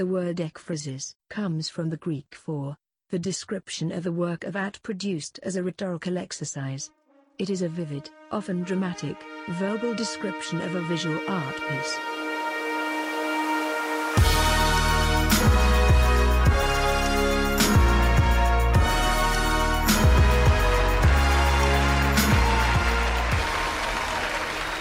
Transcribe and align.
The 0.00 0.06
word 0.06 0.38
ekphrasis 0.38 1.14
comes 1.28 1.68
from 1.68 1.90
the 1.90 1.98
Greek 1.98 2.34
for 2.34 2.78
the 3.10 3.18
description 3.18 3.92
of 3.92 4.06
a 4.06 4.10
work 4.10 4.44
of 4.44 4.56
art 4.56 4.80
produced 4.82 5.38
as 5.42 5.56
a 5.56 5.62
rhetorical 5.62 6.16
exercise. 6.16 6.90
It 7.36 7.50
is 7.50 7.60
a 7.60 7.68
vivid, 7.68 8.08
often 8.32 8.62
dramatic, 8.62 9.18
verbal 9.50 9.92
description 9.94 10.62
of 10.62 10.74
a 10.74 10.80
visual 10.80 11.20
art 11.28 11.56
piece. 11.68 12.09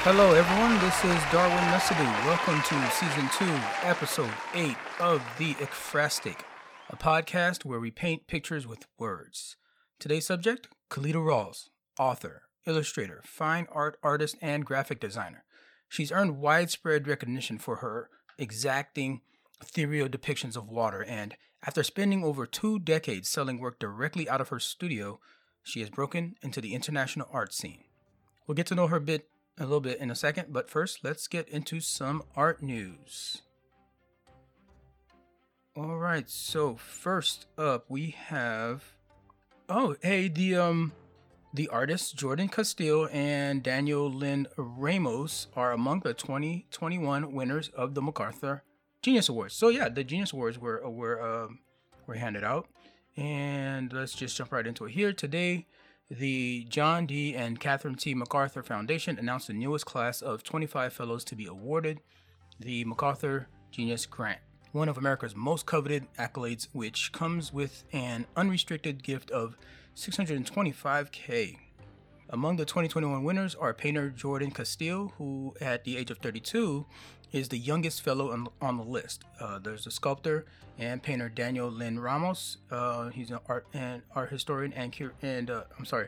Hello, 0.03 0.31
everyone. 0.33 0.79
This 0.79 0.95
is 1.03 1.21
Darwin 1.29 1.57
Mesadu. 1.73 2.05
Welcome 2.25 2.61
to 2.61 2.89
Season 2.89 3.29
2, 3.37 3.45
Episode 3.85 4.31
8 4.53 4.77
of 5.01 5.21
The 5.37 5.55
Ekphrastic, 5.55 6.39
a 6.89 6.95
podcast 6.95 7.65
where 7.65 7.81
we 7.81 7.91
paint 7.91 8.25
pictures 8.25 8.65
with 8.65 8.87
words. 8.97 9.57
Today's 9.99 10.25
subject 10.25 10.69
Calida 10.89 11.19
Rawles, 11.19 11.67
author, 11.99 12.43
illustrator, 12.65 13.21
fine 13.25 13.67
art 13.73 13.99
artist, 14.01 14.37
and 14.41 14.65
graphic 14.65 15.01
designer. 15.01 15.43
She's 15.89 16.13
earned 16.13 16.37
widespread 16.37 17.05
recognition 17.05 17.57
for 17.57 17.75
her 17.77 18.09
exacting 18.37 19.19
ethereal 19.61 20.07
depictions 20.07 20.55
of 20.55 20.69
water, 20.69 21.03
and 21.03 21.35
after 21.61 21.83
spending 21.83 22.23
over 22.23 22.45
two 22.45 22.79
decades 22.79 23.27
selling 23.27 23.59
work 23.59 23.79
directly 23.79 24.29
out 24.29 24.39
of 24.39 24.47
her 24.47 24.61
studio, 24.61 25.19
she 25.61 25.81
has 25.81 25.89
broken 25.89 26.35
into 26.41 26.61
the 26.61 26.73
international 26.73 27.27
art 27.33 27.53
scene. 27.53 27.83
We'll 28.47 28.55
get 28.55 28.67
to 28.67 28.75
know 28.75 28.87
her 28.87 28.95
a 28.95 29.01
bit 29.01 29.27
a 29.59 29.63
little 29.63 29.81
bit 29.81 29.99
in 29.99 30.09
a 30.09 30.15
second, 30.15 30.47
but 30.49 30.69
first, 30.69 31.03
let's 31.03 31.27
get 31.27 31.47
into 31.49 31.81
some 31.81 32.23
art 32.35 32.63
news. 32.63 33.41
All 35.75 35.97
right, 35.97 36.29
so 36.29 36.75
first 36.75 37.45
up, 37.57 37.85
we 37.89 38.15
have 38.27 38.83
oh, 39.69 39.95
hey, 40.01 40.27
the 40.27 40.55
um 40.55 40.93
the 41.53 41.67
artists 41.69 42.11
Jordan 42.11 42.49
Casteel 42.49 43.13
and 43.13 43.63
Daniel 43.63 44.11
Lynn 44.11 44.47
Ramos 44.57 45.47
are 45.55 45.71
among 45.71 46.01
the 46.01 46.13
2021 46.13 47.31
winners 47.33 47.69
of 47.69 47.95
the 47.95 48.01
MacArthur 48.01 48.63
Genius 49.01 49.29
Awards. 49.29 49.53
So 49.53 49.69
yeah, 49.69 49.89
the 49.89 50.03
Genius 50.03 50.33
Awards 50.33 50.59
were 50.59 50.87
were 50.89 51.21
um, 51.21 51.59
were 52.07 52.15
handed 52.15 52.43
out, 52.43 52.67
and 53.15 53.91
let's 53.93 54.13
just 54.13 54.35
jump 54.37 54.51
right 54.51 54.65
into 54.65 54.85
it 54.85 54.91
here 54.91 55.13
today. 55.13 55.65
The 56.11 56.65
John 56.69 57.05
D. 57.05 57.35
and 57.35 57.59
Catherine 57.59 57.93
T. 57.93 58.15
MacArthur 58.15 58.63
Foundation 58.63 59.19
announced 59.19 59.45
the 59.45 59.53
newest 59.53 59.85
class 59.85 60.23
of 60.23 60.43
25 60.43 60.91
fellows 60.91 61.23
to 61.25 61.35
be 61.35 61.45
awarded 61.45 61.99
the 62.59 62.83
MacArthur 62.85 63.47
Genius 63.69 64.07
Grant, 64.07 64.39
one 64.71 64.89
of 64.89 64.97
America's 64.97 65.35
most 65.35 65.67
coveted 65.67 66.07
accolades, 66.17 66.67
which 66.73 67.11
comes 67.11 67.53
with 67.53 67.83
an 67.93 68.25
unrestricted 68.35 69.03
gift 69.03 69.29
of 69.29 69.55
625K. 69.95 71.57
Among 72.31 72.55
the 72.55 72.65
2021 72.65 73.23
winners 73.23 73.53
are 73.53 73.73
painter 73.75 74.09
Jordan 74.09 74.49
Casteel, 74.49 75.11
who 75.19 75.53
at 75.61 75.83
the 75.83 75.95
age 75.95 76.09
of 76.09 76.17
32 76.17 76.87
is 77.31 77.49
the 77.49 77.57
youngest 77.57 78.01
fellow 78.01 78.31
on, 78.31 78.47
on 78.61 78.77
the 78.77 78.83
list. 78.83 79.23
Uh, 79.39 79.59
there's 79.59 79.85
a 79.85 79.91
sculptor 79.91 80.45
and 80.77 81.03
painter 81.03 81.29
Daniel 81.29 81.69
Lind-Ramos. 81.69 82.57
Uh, 82.71 83.09
he's 83.09 83.31
an 83.31 83.39
art 83.47 83.67
and 83.73 84.01
art 84.15 84.29
historian 84.29 84.73
and 84.73 84.95
cur- 84.95 85.13
and 85.21 85.49
uh, 85.49 85.63
I'm 85.77 85.85
sorry, 85.85 86.07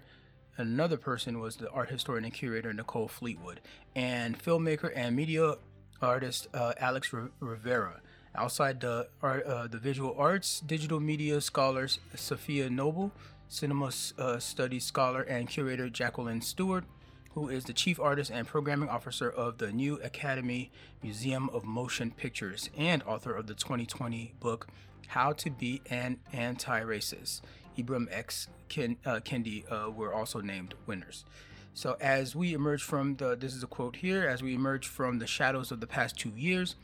another 0.58 0.98
person 0.98 1.40
was 1.40 1.58
the 1.58 1.70
art 1.70 1.90
historian 1.90 2.26
and 2.26 2.34
curator 2.34 2.74
Nicole 2.74 3.08
Fleetwood, 3.08 3.62
and 3.96 4.42
filmmaker 4.42 4.92
and 4.96 5.16
media 5.16 5.56
artist 6.02 6.48
uh, 6.54 6.74
Alex 6.80 7.14
Rivera. 7.40 8.02
Outside 8.34 8.80
the 8.80 9.10
art, 9.22 9.46
uh, 9.46 9.68
the 9.68 9.78
visual 9.78 10.16
arts, 10.18 10.62
digital 10.62 11.02
media 11.02 11.42
scholars 11.42 12.00
Safiya 12.16 12.70
Noble, 12.70 13.12
cinema 13.50 13.92
uh, 14.18 14.40
studies 14.40 14.86
scholar 14.86 15.22
and 15.24 15.50
curator 15.50 15.90
Jacqueline 15.90 16.42
Stewart, 16.42 16.86
who 17.34 17.50
is 17.50 17.66
the 17.66 17.74
chief 17.74 18.00
artist 18.00 18.32
and 18.32 18.48
programming 18.48 18.90
officer 18.90 19.30
of 19.30 19.58
the 19.58 19.72
New 19.72 19.96
Academy 20.04 20.72
Museum 21.02 21.50
of 21.50 21.64
Motion 21.64 22.12
Pictures 22.12 22.70
and 22.78 23.02
author 23.04 23.34
of 23.34 23.48
the 23.48 23.54
2020 23.54 24.34
book 24.40 24.68
How 25.08 25.32
to 25.34 25.50
Be 25.50 25.82
an 25.90 26.20
Anti-Racist. 26.34 27.42
Ibram 27.78 28.08
X. 28.12 28.48
Ken, 28.68 28.98
uh, 29.06 29.20
Kendi 29.20 29.64
uh, 29.72 29.90
were 29.90 30.14
also 30.14 30.42
named 30.42 30.74
winners. 30.86 31.26
So 31.74 31.96
as 32.02 32.36
we 32.36 32.54
emerge 32.54 32.84
from 32.84 33.16
the, 33.16 33.36
this 33.36 33.56
is 33.56 33.64
a 33.64 33.68
quote 33.68 33.98
here, 33.98 34.28
as 34.28 34.44
we 34.44 34.54
emerge 34.54 34.88
from 34.88 35.20
the 35.20 35.28
shadows 35.28 35.72
of 35.72 35.80
the 35.80 35.88
past 35.88 36.18
two 36.18 36.34
years, 36.36 36.76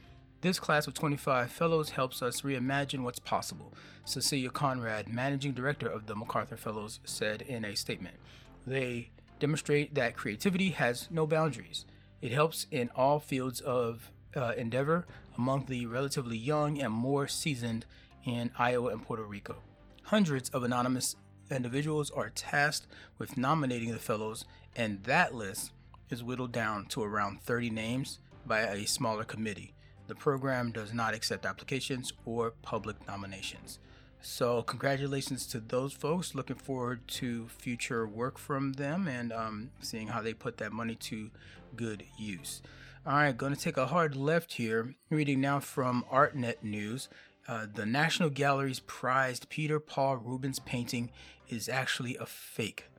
this 0.42 0.60
class 0.60 0.88
of 0.88 0.94
25 0.94 1.52
fellows 1.52 1.90
helps 1.92 2.22
us 2.22 2.42
reimagine 2.42 3.04
what's 3.04 3.20
possible, 3.20 3.74
Cecilia 4.06 4.50
Conrad, 4.50 5.10
managing 5.10 5.54
director 5.54 5.88
of 5.88 6.06
the 6.06 6.16
MacArthur 6.16 6.56
Fellows, 6.56 7.00
said 7.04 7.42
in 7.42 7.66
a 7.66 7.76
statement. 7.76 8.16
They 8.66 9.10
demonstrate 9.40 9.96
that 9.96 10.16
creativity 10.16 10.70
has 10.70 11.08
no 11.12 11.28
boundaries. 11.28 11.86
It 12.22 12.32
helps 12.32 12.66
in 12.72 12.90
all 12.96 13.20
fields 13.20 13.62
of 13.62 14.12
uh, 14.36 14.54
endeavor 14.58 15.06
among 15.38 15.66
the 15.66 15.86
relatively 15.86 16.38
young 16.38 16.82
and 16.82 16.92
more 16.92 17.28
seasoned 17.28 17.86
in 18.26 18.52
Iowa 18.58 18.90
and 18.90 19.04
Puerto 19.04 19.24
Rico. 19.24 19.58
Hundreds 20.04 20.50
of 20.50 20.64
anonymous 20.64 21.16
individuals 21.52 22.12
are 22.12 22.30
tasked 22.30 22.88
with 23.18 23.38
nominating 23.38 23.92
the 23.92 24.00
fellows, 24.00 24.46
and 24.76 25.04
that 25.04 25.34
list 25.34 25.72
is 26.10 26.24
whittled 26.24 26.52
down 26.52 26.86
to 26.88 27.04
around 27.04 27.42
30 27.42 27.70
names 27.70 28.20
by 28.46 28.62
a 28.62 28.86
smaller 28.88 29.24
committee. 29.24 29.74
The 30.08 30.16
program 30.16 30.72
does 30.72 30.94
not 30.94 31.14
accept 31.14 31.46
applications 31.46 32.14
or 32.26 32.52
public 32.62 32.96
nominations. 33.08 33.80
So, 34.30 34.62
congratulations 34.62 35.48
to 35.48 35.62
those 35.62 35.94
folks. 35.94 36.36
Looking 36.36 36.58
forward 36.58 37.08
to 37.08 37.48
future 37.48 38.06
work 38.06 38.38
from 38.38 38.74
them 38.74 39.08
and 39.08 39.32
um, 39.32 39.70
seeing 39.80 40.08
how 40.10 40.22
they 40.22 40.34
put 40.34 40.58
that 40.58 40.74
money 40.74 40.96
to 40.96 41.32
good 41.78 42.04
use. 42.20 42.62
All 43.06 43.14
right, 43.14 43.36
going 43.36 43.56
to 43.56 43.60
take 43.60 43.78
a 43.78 43.88
hard 43.88 44.18
left 44.18 44.56
here. 44.56 44.96
Reading 45.10 45.40
now 45.40 45.62
from 45.62 46.04
ArtNet 46.12 46.62
News. 46.62 47.08
Uh, 47.48 47.68
the 47.74 47.86
National 47.86 48.30
Gallery's 48.30 48.82
prized 48.82 49.48
Peter 49.48 49.80
Paul 49.80 50.18
Rubens 50.18 50.60
painting 50.60 51.10
is 51.48 51.70
actually 51.70 52.18
a 52.18 52.26
fake. 52.26 52.90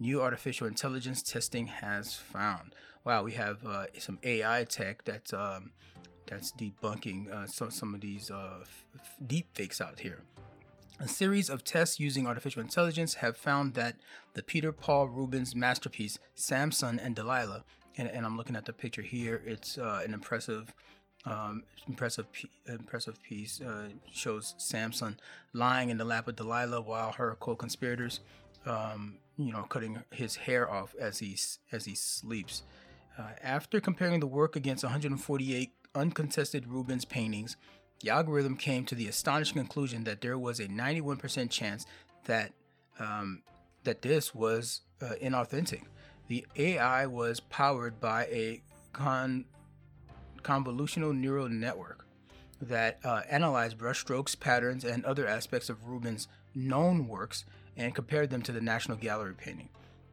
New 0.00 0.20
artificial 0.20 0.66
intelligence 0.66 1.22
testing 1.22 1.68
has 1.68 2.16
found. 2.16 2.74
Wow, 3.04 3.22
we 3.22 3.32
have 3.32 3.64
uh, 3.64 3.86
some 4.00 4.18
AI 4.24 4.64
tech 4.64 5.04
that's 5.04 5.32
um, 5.32 5.70
that's 6.26 6.50
debunking 6.52 7.30
uh, 7.30 7.46
some 7.46 7.70
some 7.70 7.94
of 7.94 8.00
these 8.00 8.32
uh, 8.32 8.58
f- 8.62 9.14
deep 9.24 9.46
fakes 9.54 9.80
out 9.80 10.00
here. 10.00 10.24
A 11.02 11.08
series 11.08 11.50
of 11.50 11.64
tests 11.64 11.98
using 11.98 12.28
artificial 12.28 12.62
intelligence 12.62 13.14
have 13.14 13.36
found 13.36 13.74
that 13.74 13.96
the 14.34 14.42
Peter 14.42 14.70
Paul 14.70 15.08
Rubens 15.08 15.52
masterpiece, 15.52 16.16
Samson 16.36 17.00
and 17.00 17.16
Delilah, 17.16 17.64
and, 17.96 18.08
and 18.08 18.24
I'm 18.24 18.36
looking 18.36 18.54
at 18.54 18.66
the 18.66 18.72
picture 18.72 19.02
here, 19.02 19.42
it's 19.44 19.78
uh, 19.78 20.02
an 20.04 20.14
impressive. 20.14 20.72
Um, 21.24 21.62
impressive, 21.86 22.26
impressive 22.66 23.22
piece 23.22 23.60
uh, 23.60 23.90
shows 24.12 24.56
Samson 24.58 25.20
lying 25.52 25.90
in 25.90 25.96
the 25.96 26.04
lap 26.04 26.26
of 26.26 26.34
Delilah 26.34 26.80
while 26.80 27.12
her 27.12 27.36
co-conspirators, 27.38 28.18
um, 28.66 29.18
you 29.36 29.52
know, 29.52 29.62
cutting 29.62 30.02
his 30.10 30.34
hair 30.34 30.68
off 30.68 30.96
as 30.98 31.20
he 31.20 31.36
as 31.70 31.84
he 31.84 31.94
sleeps. 31.94 32.64
Uh, 33.16 33.30
after 33.40 33.80
comparing 33.80 34.18
the 34.18 34.26
work 34.26 34.56
against 34.56 34.82
148 34.82 35.70
uncontested 35.94 36.66
Rubens 36.66 37.04
paintings, 37.04 37.56
the 38.02 38.10
algorithm 38.10 38.56
came 38.56 38.84
to 38.86 38.94
the 38.94 39.08
astonishing 39.08 39.54
conclusion 39.54 40.04
that 40.04 40.20
there 40.20 40.36
was 40.36 40.60
a 40.60 40.66
91% 40.66 41.50
chance 41.50 41.86
that 42.24 42.52
um, 42.98 43.42
that 43.84 44.02
this 44.02 44.34
was 44.34 44.82
uh, 45.00 45.14
inauthentic. 45.20 45.82
The 46.28 46.46
AI 46.56 47.06
was 47.06 47.40
powered 47.40 48.00
by 48.00 48.24
a 48.26 48.62
con- 48.92 49.46
convolutional 50.42 51.16
neural 51.16 51.48
network 51.48 52.06
that 52.60 52.98
uh, 53.04 53.22
analyzed 53.28 53.78
brushstrokes, 53.78 54.38
patterns, 54.38 54.84
and 54.84 55.04
other 55.04 55.26
aspects 55.26 55.68
of 55.68 55.88
Rubens' 55.88 56.28
known 56.54 57.08
works 57.08 57.44
and 57.76 57.94
compared 57.94 58.30
them 58.30 58.42
to 58.42 58.52
the 58.52 58.60
National 58.60 58.96
Gallery 58.96 59.34
painting, 59.34 59.68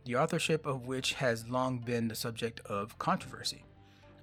the 0.06 0.16
authorship 0.16 0.66
of 0.66 0.88
which 0.88 1.14
has 1.14 1.48
long 1.48 1.80
been 1.80 2.08
the 2.08 2.16
subject 2.16 2.60
of 2.62 2.98
controversy. 2.98 3.64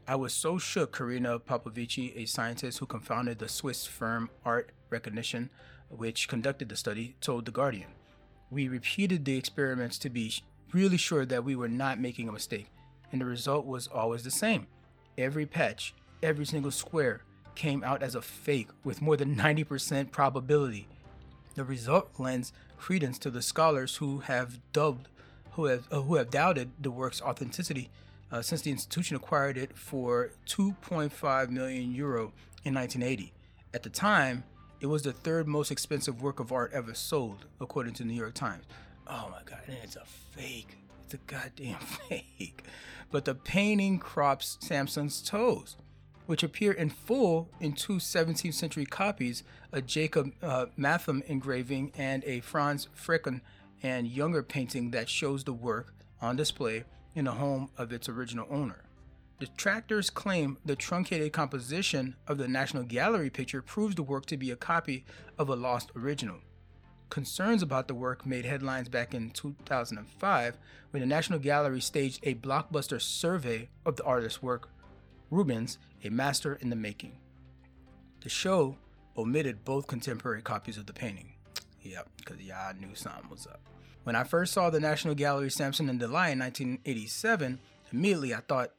I 0.08 0.14
was 0.14 0.32
so 0.32 0.56
shook, 0.56 0.93
Carina 0.93 1.41
Popovici, 1.41 2.17
a 2.17 2.26
scientist 2.26 2.79
who 2.79 2.87
confounded 2.87 3.41
the 3.41 3.49
Swiss 3.49 3.87
firm 3.87 4.31
Art 4.44 4.70
Recognition, 4.88 5.50
which 5.88 6.29
conducted 6.29 6.69
the 6.69 6.76
study, 6.76 7.17
told 7.20 7.44
The 7.44 7.50
Guardian. 7.50 7.88
We 8.49 8.69
repeated 8.69 9.25
the 9.25 9.37
experiments 9.37 9.99
to 9.99 10.08
be 10.08 10.32
really 10.73 10.97
sure 10.97 11.26
that 11.26 11.43
we 11.43 11.56
were 11.56 11.69
not 11.69 11.99
making 11.99 12.29
a 12.29 12.32
mistake, 12.32 12.69
and 13.11 13.20
the 13.20 13.25
result 13.25 13.67
was 13.67 13.88
always 13.88 14.23
the 14.23 14.31
same. 14.31 14.69
Every 15.19 15.44
patch, 15.44 15.93
every 16.23 16.47
single 16.47 16.70
square, 16.70 17.23
came 17.56 17.82
out 17.82 18.05
as 18.05 18.14
a 18.14 18.23
fake 18.23 18.69
with 18.85 19.03
more 19.03 19.17
than 19.17 19.35
90% 19.35 20.12
probability. 20.12 20.87
The 21.56 21.64
result 21.64 22.11
lends 22.17 22.53
credence 22.79 23.19
to 23.20 23.31
the 23.31 23.43
scholars 23.43 23.97
who 23.97 24.20
have 24.20 24.61
dubbed, 24.73 25.08
who 25.55 25.64
have, 25.64 25.88
uh, 25.91 26.03
who 26.03 26.14
have 26.14 26.31
doubted 26.31 26.70
the 26.79 26.93
work's 26.93 27.20
authenticity 27.20 27.91
uh, 28.31 28.43
since 28.43 28.62
the 28.62 28.70
institution 28.70 29.17
acquired 29.17 29.56
it 29.56 29.76
for 29.76 30.31
2.5 30.49 31.50
million 31.50 31.93
euro 31.93 32.32
in 32.64 32.75
1980. 32.75 33.32
At 33.75 33.82
the 33.82 33.90
time, 33.90 34.44
it 34.81 34.87
was 34.87 35.02
the 35.02 35.12
third 35.12 35.46
most 35.46 35.70
expensive 35.70 36.23
work 36.23 36.40
of 36.40 36.52
art 36.52 36.73
ever 36.73 36.94
sold, 36.94 37.46
according 37.61 37.94
to 37.94 38.02
the 38.02 38.08
New 38.08 38.14
York 38.14 38.34
Times. 38.34 38.64
Oh 39.06 39.28
my 39.31 39.40
god, 39.44 39.61
and 39.67 39.76
it's 39.82 39.96
a 39.96 40.05
fake. 40.05 40.76
It's 41.05 41.14
a 41.14 41.19
goddamn 41.19 41.78
fake. 42.08 42.64
But 43.11 43.25
the 43.25 43.34
painting 43.34 43.99
crops 43.99 44.58
Samson's 44.61 45.22
toes, 45.22 45.76
which 46.26 46.43
appear 46.43 46.72
in 46.72 46.90
full 46.90 47.49
in 47.61 47.72
two 47.72 47.94
17th 47.94 48.55
century 48.55 48.84
copies 48.84 49.44
a 49.72 49.81
Jacob 49.81 50.32
uh, 50.43 50.67
Matham 50.76 51.22
engraving 51.26 51.93
and 51.96 52.25
a 52.25 52.40
Franz 52.40 52.88
Fricke 52.96 53.40
and 53.82 54.08
younger 54.08 54.43
painting 54.43 54.90
that 54.90 55.08
shows 55.08 55.44
the 55.44 55.52
work 55.52 55.94
on 56.20 56.34
display 56.34 56.84
in 57.16 57.24
the 57.24 57.32
home 57.32 57.70
of 57.76 57.92
its 57.92 58.08
original 58.08 58.46
owner. 58.48 58.84
Detractors 59.40 60.10
claim 60.10 60.58
the 60.64 60.76
truncated 60.76 61.32
composition 61.32 62.14
of 62.28 62.38
the 62.38 62.46
National 62.46 62.84
Gallery 62.84 63.30
picture 63.30 63.60
proves 63.60 63.94
the 63.94 64.02
work 64.02 64.26
to 64.26 64.36
be 64.36 64.50
a 64.50 64.56
copy 64.56 65.04
of 65.38 65.48
a 65.48 65.56
lost 65.56 65.90
original. 65.96 66.38
Concerns 67.10 67.62
about 67.62 67.88
the 67.88 67.94
work 67.94 68.26
made 68.26 68.44
headlines 68.44 68.88
back 68.88 69.14
in 69.14 69.30
2005 69.30 70.58
when 70.90 71.00
the 71.00 71.06
National 71.06 71.38
Gallery 71.38 71.80
staged 71.80 72.20
a 72.22 72.34
blockbuster 72.34 73.00
survey 73.00 73.69
of 73.84 73.96
the 73.96 74.04
artist's 74.04 74.42
work, 74.42 74.70
Rubens, 75.30 75.78
a 76.04 76.10
master 76.10 76.54
in 76.54 76.70
the 76.70 76.76
making. 76.76 77.19
The 78.22 78.28
show 78.28 78.76
omitted 79.16 79.64
both 79.64 79.86
contemporary 79.86 80.42
copies 80.42 80.78
of 80.78 80.86
the 80.86 80.92
painting. 80.92 81.35
Yep, 81.92 82.08
because 82.16 82.42
y'all 82.42 82.74
knew 82.74 82.94
something 82.94 83.30
was 83.30 83.46
up. 83.46 83.60
When 84.04 84.16
I 84.16 84.24
first 84.24 84.52
saw 84.52 84.70
the 84.70 84.80
National 84.80 85.14
Gallery 85.14 85.50
Samson 85.50 85.88
and 85.88 85.98
Delilah 85.98 86.30
in 86.30 86.38
1987, 86.40 87.58
immediately 87.92 88.34
I 88.34 88.40
thought 88.40 88.72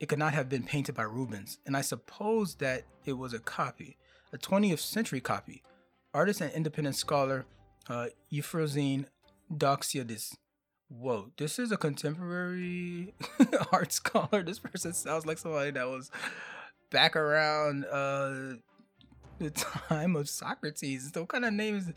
it 0.00 0.08
could 0.08 0.18
not 0.18 0.34
have 0.34 0.48
been 0.48 0.64
painted 0.64 0.94
by 0.94 1.04
Rubens, 1.04 1.58
and 1.66 1.76
I 1.76 1.80
suppose 1.80 2.56
that 2.56 2.84
it 3.04 3.14
was 3.14 3.32
a 3.32 3.38
copy, 3.38 3.96
a 4.32 4.38
20th 4.38 4.80
century 4.80 5.20
copy. 5.20 5.62
Artist 6.14 6.40
and 6.40 6.52
independent 6.52 6.96
scholar 6.96 7.46
uh, 7.88 8.06
Euphrosyne 8.30 9.06
Doxiadis. 9.52 10.34
Whoa, 10.88 11.30
this 11.38 11.58
is 11.58 11.72
a 11.72 11.76
contemporary 11.76 13.14
art 13.72 13.92
scholar. 13.92 14.42
This 14.42 14.58
person 14.58 14.92
sounds 14.92 15.26
like 15.26 15.38
somebody 15.38 15.70
that 15.70 15.88
was 15.88 16.10
back 16.90 17.16
around 17.16 17.86
uh, 17.86 18.54
the 19.38 19.50
time 19.50 20.16
of 20.16 20.28
Socrates. 20.28 21.10
So 21.12 21.20
what 21.20 21.28
kind 21.28 21.44
of 21.44 21.52
name 21.52 21.76
is 21.76 21.92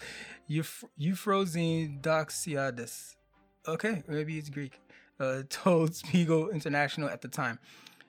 Euph- 0.50 0.84
Euphrosyne 1.00 2.02
Doxiadis? 2.02 3.16
Okay, 3.68 4.04
maybe 4.08 4.38
it's 4.38 4.50
Greek. 4.50 4.80
Uh, 5.20 5.44
told 5.50 5.96
Spiegel 5.96 6.50
International 6.50 7.10
at 7.10 7.22
the 7.22 7.28
time. 7.28 7.60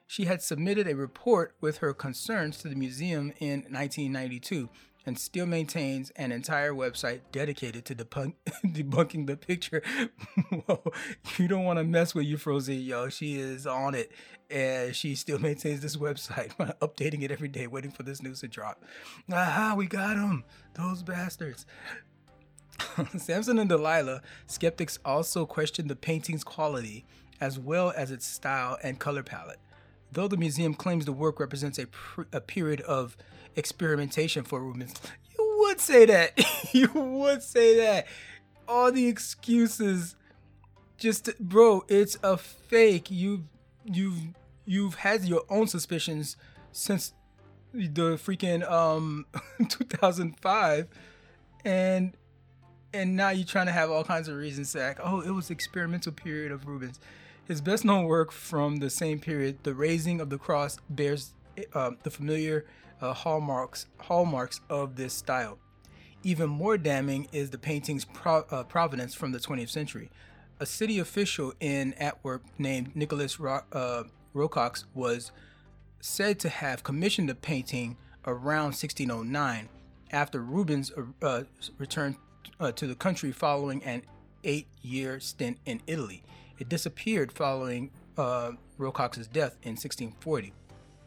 She 0.07 0.25
had 0.25 0.43
submitted 0.43 0.87
a 0.87 0.95
report 0.95 1.57
with 1.61 1.79
her 1.79 1.93
concerns 1.93 2.59
to 2.59 2.69
the 2.69 2.77
museum 2.77 3.33
in 3.41 3.61
1992 3.71 4.69
and 5.07 5.19
still 5.19 5.47
maintains 5.47 6.11
an 6.11 6.33
entire 6.33 6.73
website 6.73 7.21
dedicated 7.31 7.85
to 7.87 7.95
debunk- 7.95 8.35
debunking 8.67 9.27
the 9.27 9.37
picture. 9.37 9.83
Whoa, 10.67 10.93
you 11.39 11.49
don't 11.49 11.65
want 11.65 11.79
to 11.79 11.85
mess 11.85 12.15
with 12.15 12.27
Euphrosyne, 12.27 12.85
yo. 12.85 13.09
She 13.09 13.39
is 13.39 13.67
on 13.67 13.95
it, 13.95 14.11
and 14.51 14.95
she 14.95 15.15
still 15.15 15.39
maintains 15.41 15.81
this 15.81 15.97
website, 15.97 16.55
updating 16.81 17.23
it 17.23 17.31
every 17.31 17.49
day, 17.49 17.67
waiting 17.69 17.93
for 17.93 18.03
this 18.03 18.21
news 18.23 18.41
to 18.41 18.49
drop. 18.49 18.83
Aha, 19.33 19.75
we 19.77 19.87
got 19.87 20.17
them, 20.17 20.45
those 20.75 21.03
bastards. 21.03 21.65
Samson 23.17 23.59
and 23.59 23.71
Delilah, 23.71 24.21
skeptics 24.47 24.99
also 25.05 25.47
questioned 25.47 25.89
the 25.89 25.97
painting's 25.97 26.45
quality 26.45 27.07
as 27.41 27.59
well 27.59 27.93
as 27.97 28.11
its 28.11 28.27
style 28.27 28.79
and 28.83 28.99
color 28.99 29.23
palette. 29.23 29.59
Though 30.13 30.29
the 30.29 30.37
museum 30.37 30.75
claims 30.75 31.05
the 31.05 31.13
work 31.13 31.41
represents 31.41 31.79
a, 31.79 31.87
pr- 31.87 32.23
a 32.33 32.41
period 32.41 32.81
of 32.83 33.17
experimentation 33.55 34.45
for 34.45 34.61
Rubens, 34.61 34.95
you 35.37 35.57
would 35.61 35.81
say 35.81 36.07
that. 36.07 36.39
you 36.73 36.89
would 36.95 37.43
say 37.43 37.77
that. 37.79 38.07
All 38.69 38.91
the 38.91 39.07
excuses, 39.07 40.17
just 40.97 41.39
bro, 41.39 41.85
it's 41.89 42.17
a 42.23 42.37
fake. 42.37 43.11
You, 43.11 43.45
you've 43.85 44.19
you've 44.65 44.97
had 44.97 45.25
your 45.25 45.43
own 45.49 45.69
suspicions 45.69 46.37
since 46.73 47.13
the 47.73 48.17
freaking 48.17 48.69
um 48.71 49.27
2005, 49.69 50.89
and 51.65 52.17
and 52.93 53.17
now 53.17 53.31
you're 53.31 53.47
trying 53.47 53.67
to 53.67 53.73
have 53.73 53.91
all 53.91 54.05
kinds 54.05 54.29
of 54.29 54.37
reasons 54.37 54.73
to 54.73 54.83
act. 54.83 55.01
Oh, 55.03 55.21
it 55.21 55.31
was 55.31 55.51
experimental 55.51 56.13
period 56.13 56.53
of 56.53 56.67
Rubens. 56.67 56.99
His 57.49 57.61
best 57.61 57.85
known 57.85 58.07
work 58.07 58.33
from 58.33 58.79
the 58.79 58.91
same 58.91 59.21
period, 59.21 59.59
The 59.63 59.73
Raising 59.73 60.21
of 60.21 60.31
the 60.31 60.39
Cross, 60.39 60.79
bears 60.91 61.33
uh, 61.73 61.93
the 62.03 62.11
familiar 62.11 62.67
uh, 63.01 63.13
hallmarks 63.13 63.87
hallmarks 64.01 64.61
of 64.69 64.97
this 64.97 65.15
style. 65.15 65.59
Even 66.25 66.49
more 66.49 66.77
damning 66.77 67.29
is 67.31 67.51
the 67.51 67.59
painting's 67.59 68.05
pro- 68.05 68.47
uh, 68.51 68.65
provenance 68.65 69.15
from 69.15 69.31
the 69.31 69.39
20th 69.39 69.69
century. 69.69 70.11
A 70.59 70.67
city 70.67 70.99
official 70.99 71.53
in 71.61 71.93
Antwerp 71.95 72.43
named 72.59 72.97
Nicholas 72.97 73.39
Ro- 73.39 73.63
uh, 73.73 74.05
Rocox 74.35 74.85
was 74.93 75.31
said 76.01 76.41
to 76.41 76.49
have 76.49 76.83
commissioned 76.83 77.29
the 77.29 77.35
painting 77.37 77.97
around 78.27 78.75
1609 78.75 79.69
after 80.11 80.41
Rubens 80.41 80.93
uh, 81.23 81.45
returned 81.79 82.17
uh, 82.59 82.73
to 82.73 82.89
the 82.89 82.97
country 82.97 83.31
following 83.31 83.85
an 83.85 84.03
eight 84.47 84.69
year 84.81 85.21
stint 85.21 85.59
in 85.67 85.83
Italy. 85.87 86.23
It 86.59 86.71
disappeared 86.71 87.31
following 87.33 87.91
uh, 88.17 88.53
Rocox's 88.79 89.27
death 89.27 89.57
in 89.63 89.73
1640. 89.73 90.55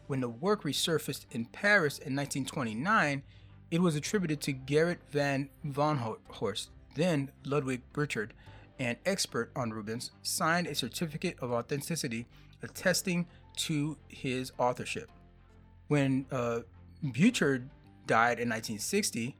When 0.06 0.20
the 0.20 0.28
work 0.28 0.62
resurfaced 0.62 1.26
in 1.32 1.46
Paris 1.46 1.98
in 1.98 2.14
1929, 2.14 3.22
it 3.70 3.80
was 3.80 3.96
attributed 3.96 4.40
to 4.42 4.52
Gerrit 4.52 4.98
van 5.10 5.48
Honthorst, 5.64 6.68
then 6.94 7.30
Ludwig 7.44 7.82
Burchard, 7.92 8.34
an 8.78 8.96
expert 9.06 9.50
on 9.54 9.70
Rubens, 9.70 10.10
signed 10.22 10.66
a 10.66 10.74
certificate 10.74 11.36
of 11.40 11.52
authenticity 11.52 12.26
attesting 12.62 13.26
to 13.56 13.96
his 14.08 14.52
authorship. 14.58 15.10
When 15.88 16.26
uh, 16.30 16.60
died 18.06 18.38
in 18.40 18.48
1960, 18.48 19.36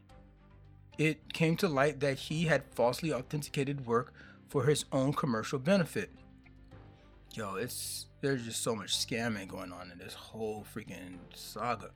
it 1.00 1.32
came 1.32 1.56
to 1.56 1.66
light 1.66 2.00
that 2.00 2.18
he 2.18 2.44
had 2.44 2.62
falsely 2.74 3.10
authenticated 3.10 3.86
work 3.86 4.12
for 4.48 4.66
his 4.66 4.84
own 4.92 5.14
commercial 5.14 5.58
benefit. 5.58 6.10
Yo, 7.32 7.54
it's 7.54 8.06
there's 8.20 8.44
just 8.44 8.62
so 8.62 8.76
much 8.76 8.94
scamming 8.94 9.48
going 9.48 9.72
on 9.72 9.90
in 9.90 9.96
this 9.96 10.12
whole 10.12 10.66
freaking 10.74 11.16
saga. 11.32 11.88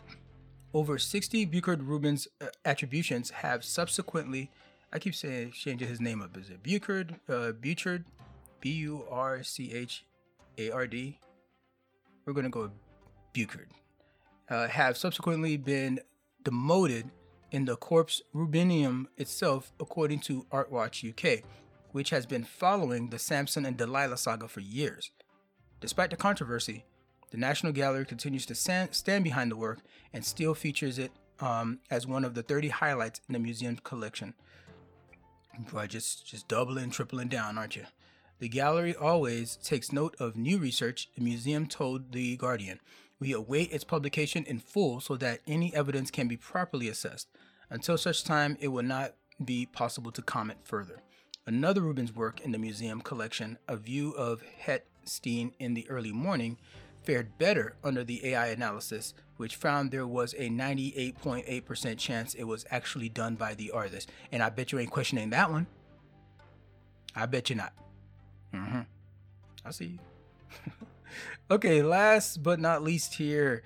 Over 0.73 0.97
60 0.97 1.45
Burchard 1.45 1.83
Rubens 1.83 2.27
uh, 2.41 2.47
attributions 2.65 3.29
have 3.29 3.63
subsequently, 3.63 4.51
I 4.91 4.99
keep 4.99 5.15
saying 5.15 5.53
changing 5.53 5.87
his 5.87 6.01
name 6.01 6.23
up. 6.23 6.35
Is 6.39 6.49
it 6.49 6.63
Burchard? 6.63 7.15
Uh, 7.29 7.53
Burchard, 7.53 8.07
B 8.61 8.71
U 8.71 9.05
R 9.11 9.43
C 9.43 9.71
H 9.71 10.07
A 10.57 10.71
R 10.71 10.87
D. 10.87 11.19
We're 12.25 12.33
gonna 12.33 12.49
go 12.49 12.71
Burchard. 13.35 13.69
Uh, 14.49 14.67
have 14.69 14.97
subsequently 14.97 15.59
been 15.59 16.01
demoted 16.43 17.11
in 17.55 17.67
the 17.67 17.77
Corpus 17.77 18.21
Rubenianum 18.35 19.07
itself, 19.17 19.71
according 19.79 20.19
to 20.19 20.45
ArtWatch 20.51 21.09
UK, 21.09 21.45
which 21.93 22.11
has 22.11 22.27
been 22.27 22.43
following 22.43 23.11
the 23.11 23.19
Samson 23.19 23.65
and 23.65 23.77
Delilah 23.77 24.17
saga 24.17 24.49
for 24.49 24.59
years. 24.59 25.13
Despite 25.81 26.11
the 26.11 26.17
controversy, 26.17 26.85
the 27.31 27.37
National 27.37 27.73
Gallery 27.73 28.07
continues 28.07 28.45
to 28.47 28.57
stand 28.57 29.23
behind 29.23 29.53
the 29.53 29.57
work 29.57 29.79
and 30.13 30.25
still 30.25 30.53
features 30.53 30.99
it 30.99 31.13
um, 31.39 31.79
as 31.93 32.09
one 32.09 32.25
of 32.25 32.35
the 32.35 32.43
30 32.43 32.71
highlights 32.71 33.21
in 33.29 33.35
the 33.35 33.39
museum 33.39 33.77
collection. 33.85 34.35
Boy, 35.71 35.87
just 35.87 36.27
just 36.27 36.49
doubling, 36.49 36.91
tripling 36.91 37.29
down, 37.29 37.57
aren't 37.57 37.77
you? 37.77 37.85
The 38.41 38.49
gallery 38.49 38.97
always 38.97 39.55
takes 39.55 39.93
note 39.93 40.17
of 40.19 40.37
new 40.37 40.59
research, 40.59 41.09
the 41.15 41.23
museum 41.23 41.69
told 41.69 42.11
The 42.11 42.37
Guardian. 42.37 42.81
We 43.21 43.33
await 43.33 43.73
its 43.73 43.85
publication 43.85 44.45
in 44.45 44.59
full 44.59 45.01
so 45.01 45.17
that 45.17 45.41
any 45.47 45.75
evidence 45.75 46.11
can 46.11 46.29
be 46.29 46.37
properly 46.37 46.89
assessed. 46.89 47.29
Until 47.71 47.97
such 47.97 48.25
time, 48.25 48.57
it 48.61 48.69
will 48.69 48.83
not 48.83 49.15
be 49.43 49.67
possible 49.67 50.13
to 50.13 50.23
comment 50.23 50.59
further. 50.65 51.01
Another 51.47 51.81
Rubens 51.81 52.15
work 52.15 52.41
in 52.41 52.53
the 52.53 52.59
museum 52.59 53.01
collection, 53.01 53.59
A 53.69 53.77
View 53.77 54.13
of 54.13 54.43
Het 54.59 54.87
Steen 55.05 55.53
in 55.59 55.75
the 55.75 55.89
Early 55.91 56.13
Morning, 56.13 56.59
fared 57.03 57.37
better 57.37 57.77
under 57.85 58.03
the 58.03 58.27
AI 58.29 58.47
analysis, 58.49 59.13
which 59.37 59.57
found 59.57 59.91
there 59.91 60.07
was 60.07 60.35
a 60.35 60.49
98.8% 60.49 61.99
chance 61.99 62.35
it 62.35 62.45
was 62.45 62.65
actually 62.71 63.11
done 63.11 63.35
by 63.35 63.55
the 63.55 63.71
artist. 63.71 64.11
And 64.33 64.43
I 64.43 64.49
bet 64.49 64.73
you 64.73 64.79
ain't 64.79 64.91
questioning 64.91 65.31
that 65.31 65.51
one. 65.51 65.67
I 67.15 67.27
bet 67.27 67.51
you 67.51 67.57
not. 67.57 67.73
Mm-hmm. 68.55 68.81
I 69.65 69.71
see 69.71 69.85
you. 69.85 69.99
okay, 71.51 71.83
last 71.83 72.43
but 72.43 72.61
not 72.61 72.83
least 72.83 73.15
here, 73.15 73.63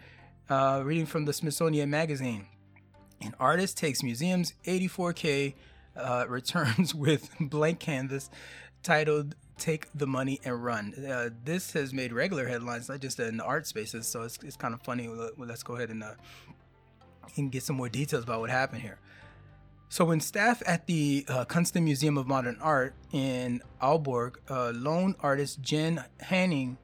uh, 0.49 0.83
reading 0.85 1.07
from 1.07 1.25
the 1.25 1.33
Smithsonian 1.33 1.91
Magazine. 1.91 2.47
An 3.21 3.35
artist 3.41 3.77
takes 3.77 4.03
museum's 4.03 4.55
84K 4.65 5.55
uh, 5.97 6.27
returns 6.29 6.95
with 6.95 7.31
blank 7.41 7.81
canvas 7.81 8.31
titled 8.83 9.35
Take 9.59 9.89
the 9.95 10.07
Money 10.07 10.41
and 10.45 10.63
Run. 10.63 10.95
Uh, 10.95 11.31
this 11.45 11.73
has 11.73 11.93
made 11.93 12.13
regular 12.13 12.47
headlines, 12.47 12.89
not 12.89 13.01
just 13.01 13.19
in 13.19 13.39
the 13.39 13.45
art 13.45 13.67
spaces, 13.67 14.07
so 14.07 14.23
it's, 14.23 14.39
it's 14.45 14.57
kind 14.57 14.73
of 14.73 14.83
funny. 14.83 15.09
Let's 15.37 15.63
go 15.65 15.75
ahead 15.75 15.91
and 15.91 16.05
uh, 16.05 16.15
and 17.37 17.53
get 17.53 17.63
some 17.63 17.77
more 17.77 17.89
details 17.89 18.25
about 18.25 18.41
what 18.41 18.51
happened 18.51 18.83
here. 18.83 18.99
So, 19.91 20.05
when 20.05 20.21
staff 20.21 20.63
at 20.67 20.87
the 20.87 21.25
uh, 21.29 21.45
Museum 21.77 22.19
of 22.19 22.27
Modern 22.27 22.59
Art 22.61 22.95
in 23.11 23.63
Aalborg 23.81 24.37
uh, 24.51 24.71
loaned 24.71 25.17
artist 25.21 25.63
Jen 25.63 26.05
Haaning 26.23 26.77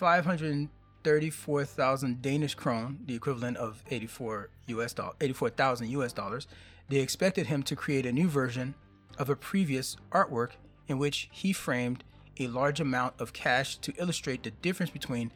534,000 0.00 2.22
Danish 2.22 2.54
krone, 2.54 3.00
the 3.04 3.14
equivalent 3.14 3.58
of 3.58 3.84
84 3.90 4.48
US 4.68 4.94
dollars, 4.94 5.16
84,000 5.20 5.90
US 5.90 6.14
dollars, 6.14 6.46
they 6.88 7.00
expected 7.00 7.48
him 7.48 7.62
to 7.64 7.76
create 7.76 8.06
a 8.06 8.12
new 8.12 8.26
version 8.26 8.74
of 9.18 9.28
a 9.28 9.36
previous 9.36 9.98
artwork 10.10 10.52
in 10.88 10.96
which 10.96 11.28
he 11.30 11.52
framed 11.52 12.02
a 12.38 12.46
large 12.46 12.80
amount 12.80 13.20
of 13.20 13.34
cash 13.34 13.76
to 13.76 13.92
illustrate 13.98 14.42
the 14.42 14.50
difference 14.50 14.90
between 14.90 15.30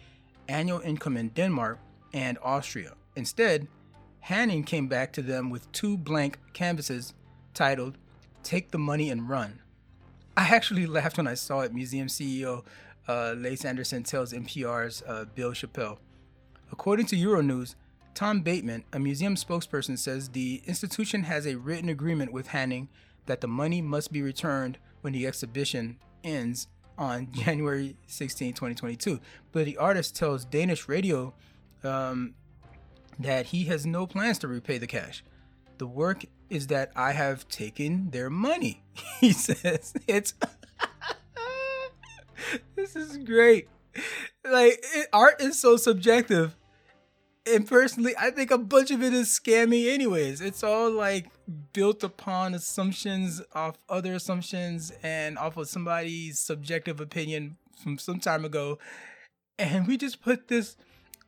annual 0.48 0.80
income 0.80 1.18
in 1.18 1.28
Denmark 1.28 1.78
and 2.14 2.38
Austria. 2.42 2.94
Instead, 3.16 3.68
Haaning 4.28 4.64
came 4.64 4.88
back 4.88 5.12
to 5.12 5.20
them 5.20 5.50
with 5.50 5.70
two 5.72 5.98
blank 5.98 6.38
canvases 6.54 7.12
titled 7.52 7.98
Take 8.42 8.70
the 8.70 8.78
Money 8.78 9.10
and 9.10 9.28
Run. 9.28 9.60
I 10.38 10.48
actually 10.48 10.86
laughed 10.96 11.18
when 11.18 11.26
I 11.26 11.34
saw 11.34 11.60
it, 11.60 11.74
museum 11.74 12.06
CEO 12.06 12.64
uh, 13.08 13.34
Lasse 13.36 13.64
Andersson 13.64 14.02
tells 14.02 14.32
NPR's 14.32 15.02
uh, 15.06 15.24
Bill 15.34 15.52
Chappell. 15.52 15.98
According 16.72 17.06
to 17.06 17.16
Euronews, 17.16 17.74
Tom 18.14 18.40
Bateman, 18.40 18.84
a 18.92 18.98
museum 18.98 19.34
spokesperson, 19.34 19.98
says 19.98 20.28
the 20.28 20.62
institution 20.66 21.24
has 21.24 21.46
a 21.46 21.56
written 21.56 21.88
agreement 21.88 22.32
with 22.32 22.48
Haaning 22.48 22.88
that 23.26 23.40
the 23.40 23.48
money 23.48 23.82
must 23.82 24.12
be 24.12 24.22
returned 24.22 24.78
when 25.00 25.12
the 25.12 25.26
exhibition 25.26 25.98
ends 26.22 26.68
on 26.96 27.28
January 27.32 27.96
16, 28.06 28.52
2022. 28.52 29.20
But 29.52 29.64
the 29.66 29.76
artist 29.76 30.16
tells 30.16 30.44
Danish 30.44 30.88
radio 30.88 31.34
um, 31.82 32.34
that 33.18 33.46
he 33.46 33.64
has 33.64 33.84
no 33.84 34.06
plans 34.06 34.38
to 34.38 34.48
repay 34.48 34.78
the 34.78 34.86
cash. 34.86 35.24
The 35.78 35.86
work 35.86 36.24
is 36.48 36.68
that 36.68 36.92
I 36.94 37.12
have 37.12 37.48
taken 37.48 38.10
their 38.10 38.30
money. 38.30 38.82
He 39.20 39.32
says 39.32 39.94
it's 40.06 40.34
this 42.92 42.96
is 42.96 43.16
great. 43.18 43.68
Like 44.44 44.84
it, 44.94 45.08
art 45.12 45.40
is 45.40 45.58
so 45.58 45.76
subjective. 45.76 46.56
And 47.46 47.66
personally, 47.66 48.14
I 48.18 48.30
think 48.30 48.50
a 48.50 48.58
bunch 48.58 48.90
of 48.90 49.02
it 49.02 49.12
is 49.12 49.28
scammy 49.28 49.92
anyways. 49.92 50.40
It's 50.40 50.62
all 50.62 50.90
like 50.90 51.26
built 51.72 52.02
upon 52.02 52.54
assumptions 52.54 53.42
off 53.54 53.76
other 53.88 54.14
assumptions 54.14 54.92
and 55.02 55.38
off 55.38 55.56
of 55.56 55.68
somebody's 55.68 56.38
subjective 56.38 57.00
opinion 57.00 57.56
from 57.82 57.98
some 57.98 58.18
time 58.18 58.44
ago. 58.44 58.78
And 59.58 59.86
we 59.86 59.96
just 59.96 60.22
put 60.22 60.48
this 60.48 60.76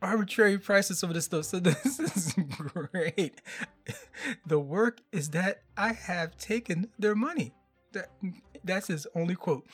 arbitrary 0.03 0.59
prices 0.59 1.03
of 1.03 1.15
this 1.15 1.27
stuff. 1.27 1.45
So 1.45 1.59
this 1.61 2.01
is 2.01 2.35
great. 2.59 3.41
The 4.47 4.59
work 4.59 5.01
is 5.13 5.31
that 5.31 5.63
I 5.77 5.93
have 5.93 6.37
taken 6.39 6.89
their 6.99 7.15
money. 7.15 7.53
That 7.93 8.11
that's 8.65 8.89
his 8.89 9.07
only 9.15 9.35
quote. 9.35 9.67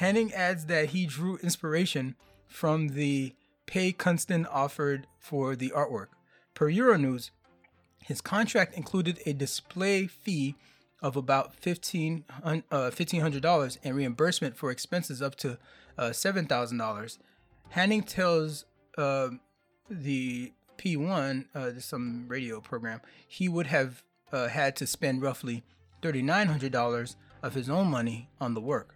Haaning 0.00 0.32
adds 0.32 0.66
that 0.66 0.90
he 0.90 1.06
drew 1.06 1.36
inspiration 1.38 2.16
from 2.46 2.88
the 2.88 3.34
pay 3.66 3.92
Kunsten 3.92 4.46
offered 4.50 5.06
for 5.18 5.54
the 5.56 5.70
artwork. 5.70 6.08
Per 6.54 6.70
Euronews, 6.70 7.30
his 8.04 8.20
contract 8.20 8.76
included 8.76 9.20
a 9.24 9.32
display 9.32 10.06
fee 10.06 10.56
of 11.00 11.16
about 11.16 11.60
$1,500 11.60 13.44
uh, 13.44 13.68
and 13.82 13.96
reimbursement 13.96 14.56
for 14.56 14.70
expenses 14.70 15.20
up 15.20 15.34
to 15.36 15.58
uh, 15.98 16.10
$7,000. 16.10 17.18
Haaning 17.74 18.06
tells 18.06 18.64
uh, 18.96 19.28
the 19.90 20.52
P1, 20.78 21.46
uh, 21.54 21.80
some 21.80 22.26
radio 22.28 22.60
program, 22.60 23.00
he 23.26 23.48
would 23.48 23.66
have 23.68 24.02
had 24.32 24.74
to 24.76 24.86
spend 24.86 25.20
roughly 25.20 25.62
$3,900 26.00 27.16
of 27.42 27.54
his 27.54 27.68
own 27.68 27.88
money 27.88 28.30
on 28.40 28.54
the 28.54 28.60
work. 28.60 28.94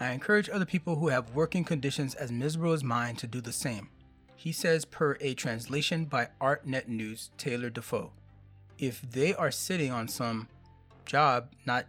I 0.00 0.12
encourage 0.12 0.48
other 0.48 0.64
people 0.64 0.96
who 0.96 1.08
have 1.08 1.34
working 1.34 1.64
conditions 1.64 2.14
as 2.14 2.30
miserable 2.30 2.72
as 2.72 2.84
mine 2.84 3.16
to 3.16 3.26
do 3.26 3.40
the 3.40 3.52
same. 3.52 3.88
He 4.36 4.52
says, 4.52 4.84
per 4.84 5.16
a 5.20 5.34
translation 5.34 6.04
by 6.04 6.28
ArtNet 6.40 6.86
News 6.86 7.30
Taylor 7.36 7.70
Dafoe, 7.70 8.12
if 8.78 9.02
they 9.02 9.34
are 9.34 9.50
sitting 9.50 9.90
on 9.90 10.06
some 10.06 10.48
job 11.04 11.52
not 11.66 11.86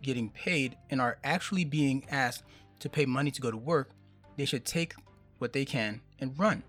getting 0.00 0.30
paid 0.30 0.76
and 0.88 1.00
are 1.00 1.18
actually 1.22 1.64
being 1.64 2.06
asked 2.10 2.44
to 2.80 2.88
pay 2.88 3.04
money 3.04 3.30
to 3.30 3.40
go 3.40 3.50
to 3.50 3.56
work, 3.56 3.90
they 4.36 4.46
should 4.46 4.64
take 4.64 4.94
what 5.38 5.52
they 5.52 5.64
can 5.64 6.00
and 6.18 6.38
run. 6.38 6.62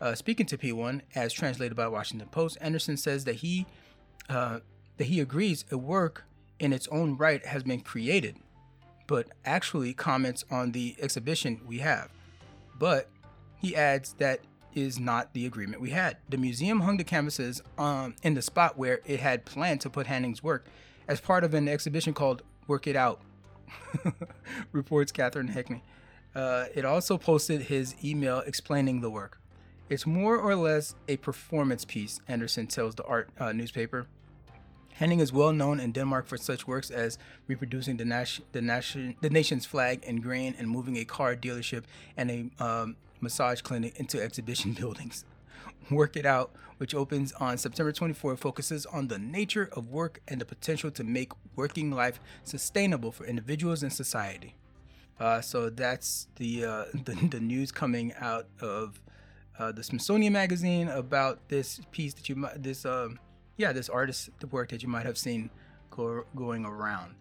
Uh, 0.00 0.14
speaking 0.14 0.46
to 0.46 0.58
P1, 0.58 1.02
as 1.14 1.32
translated 1.32 1.76
by 1.76 1.86
Washington 1.86 2.28
Post, 2.28 2.58
Andersson 2.60 2.96
says 2.96 3.24
that 3.24 3.36
he 3.36 3.66
uh, 4.28 4.60
that 4.96 5.04
he 5.04 5.20
agrees 5.20 5.64
a 5.70 5.76
work 5.76 6.24
in 6.58 6.72
its 6.72 6.88
own 6.88 7.16
right 7.16 7.44
has 7.44 7.62
been 7.62 7.80
created, 7.80 8.36
but 9.06 9.28
actually 9.44 9.92
comments 9.92 10.44
on 10.50 10.72
the 10.72 10.96
exhibition 10.98 11.60
we 11.66 11.78
have. 11.78 12.10
But 12.78 13.08
he 13.56 13.76
adds 13.76 14.14
that 14.14 14.40
is 14.74 14.98
not 14.98 15.32
the 15.32 15.46
agreement 15.46 15.80
we 15.80 15.90
had. 15.90 16.16
The 16.28 16.36
museum 16.36 16.80
hung 16.80 16.96
the 16.96 17.04
canvases 17.04 17.62
um, 17.78 18.14
in 18.22 18.34
the 18.34 18.42
spot 18.42 18.76
where 18.76 19.00
it 19.04 19.20
had 19.20 19.44
planned 19.44 19.80
to 19.82 19.90
put 19.90 20.06
Haaning's 20.06 20.42
work 20.42 20.66
as 21.08 21.20
part 21.20 21.44
of 21.44 21.54
an 21.54 21.68
exhibition 21.68 22.14
called 22.14 22.42
Work 22.66 22.86
It 22.86 22.96
Out, 22.96 23.20
reports 24.72 25.12
Catherine 25.12 25.48
Heckney. 25.48 25.82
Uh, 26.34 26.66
it 26.74 26.84
also 26.84 27.16
posted 27.16 27.62
his 27.62 27.94
email 28.04 28.40
explaining 28.40 29.00
the 29.00 29.10
work. 29.10 29.40
It's 29.88 30.06
more 30.06 30.38
or 30.38 30.56
less 30.56 30.94
a 31.08 31.18
performance 31.18 31.84
piece, 31.84 32.20
Andersson 32.26 32.66
tells 32.66 32.94
the 32.94 33.04
art 33.04 33.28
uh, 33.38 33.52
newspaper. 33.52 34.06
Haaning 35.00 35.20
is 35.20 35.32
well 35.32 35.52
known 35.52 35.80
in 35.80 35.90
Denmark 35.90 36.26
for 36.26 36.36
such 36.36 36.68
works 36.68 36.90
as 36.90 37.18
reproducing 37.48 37.96
the, 37.96 38.04
the, 38.52 39.14
the 39.20 39.30
nation's 39.30 39.66
flag 39.66 40.04
in 40.04 40.20
grain 40.20 40.54
and 40.56 40.70
moving 40.70 40.96
a 40.96 41.04
car 41.04 41.34
dealership 41.34 41.84
and 42.16 42.30
a 42.30 42.64
um, 42.64 42.96
massage 43.20 43.60
clinic 43.60 43.98
into 43.98 44.22
exhibition 44.22 44.72
buildings. 44.80 45.24
Work 45.90 46.16
It 46.16 46.24
Out, 46.24 46.52
which 46.78 46.94
opens 46.94 47.32
on 47.32 47.58
September 47.58 47.90
24, 47.90 48.36
focuses 48.36 48.86
on 48.86 49.08
the 49.08 49.18
nature 49.18 49.68
of 49.72 49.88
work 49.88 50.20
and 50.28 50.40
the 50.40 50.44
potential 50.44 50.90
to 50.92 51.02
make 51.02 51.32
working 51.56 51.90
life 51.90 52.20
sustainable 52.44 53.10
for 53.10 53.26
individuals 53.26 53.82
and 53.82 53.92
society. 53.92 54.54
Uh, 55.18 55.40
so 55.40 55.70
that's 55.70 56.28
the, 56.36 56.64
uh, 56.64 56.84
the, 57.04 57.14
the 57.30 57.40
news 57.40 57.72
coming 57.72 58.12
out 58.20 58.46
of 58.60 59.00
uh, 59.58 59.72
the 59.72 59.82
Smithsonian 59.82 60.32
Magazine 60.32 60.88
about 60.88 61.48
this 61.48 61.80
piece 61.90 62.14
that 62.14 62.28
you 62.28 62.48
this 62.56 62.84
um 62.84 63.18
yeah 63.56 63.72
this 63.72 63.88
artist 63.88 64.30
that 64.40 64.82
you 64.82 64.88
might 64.88 65.06
have 65.06 65.18
seen 65.18 65.50
go, 65.90 66.24
going 66.34 66.64
around, 66.64 67.14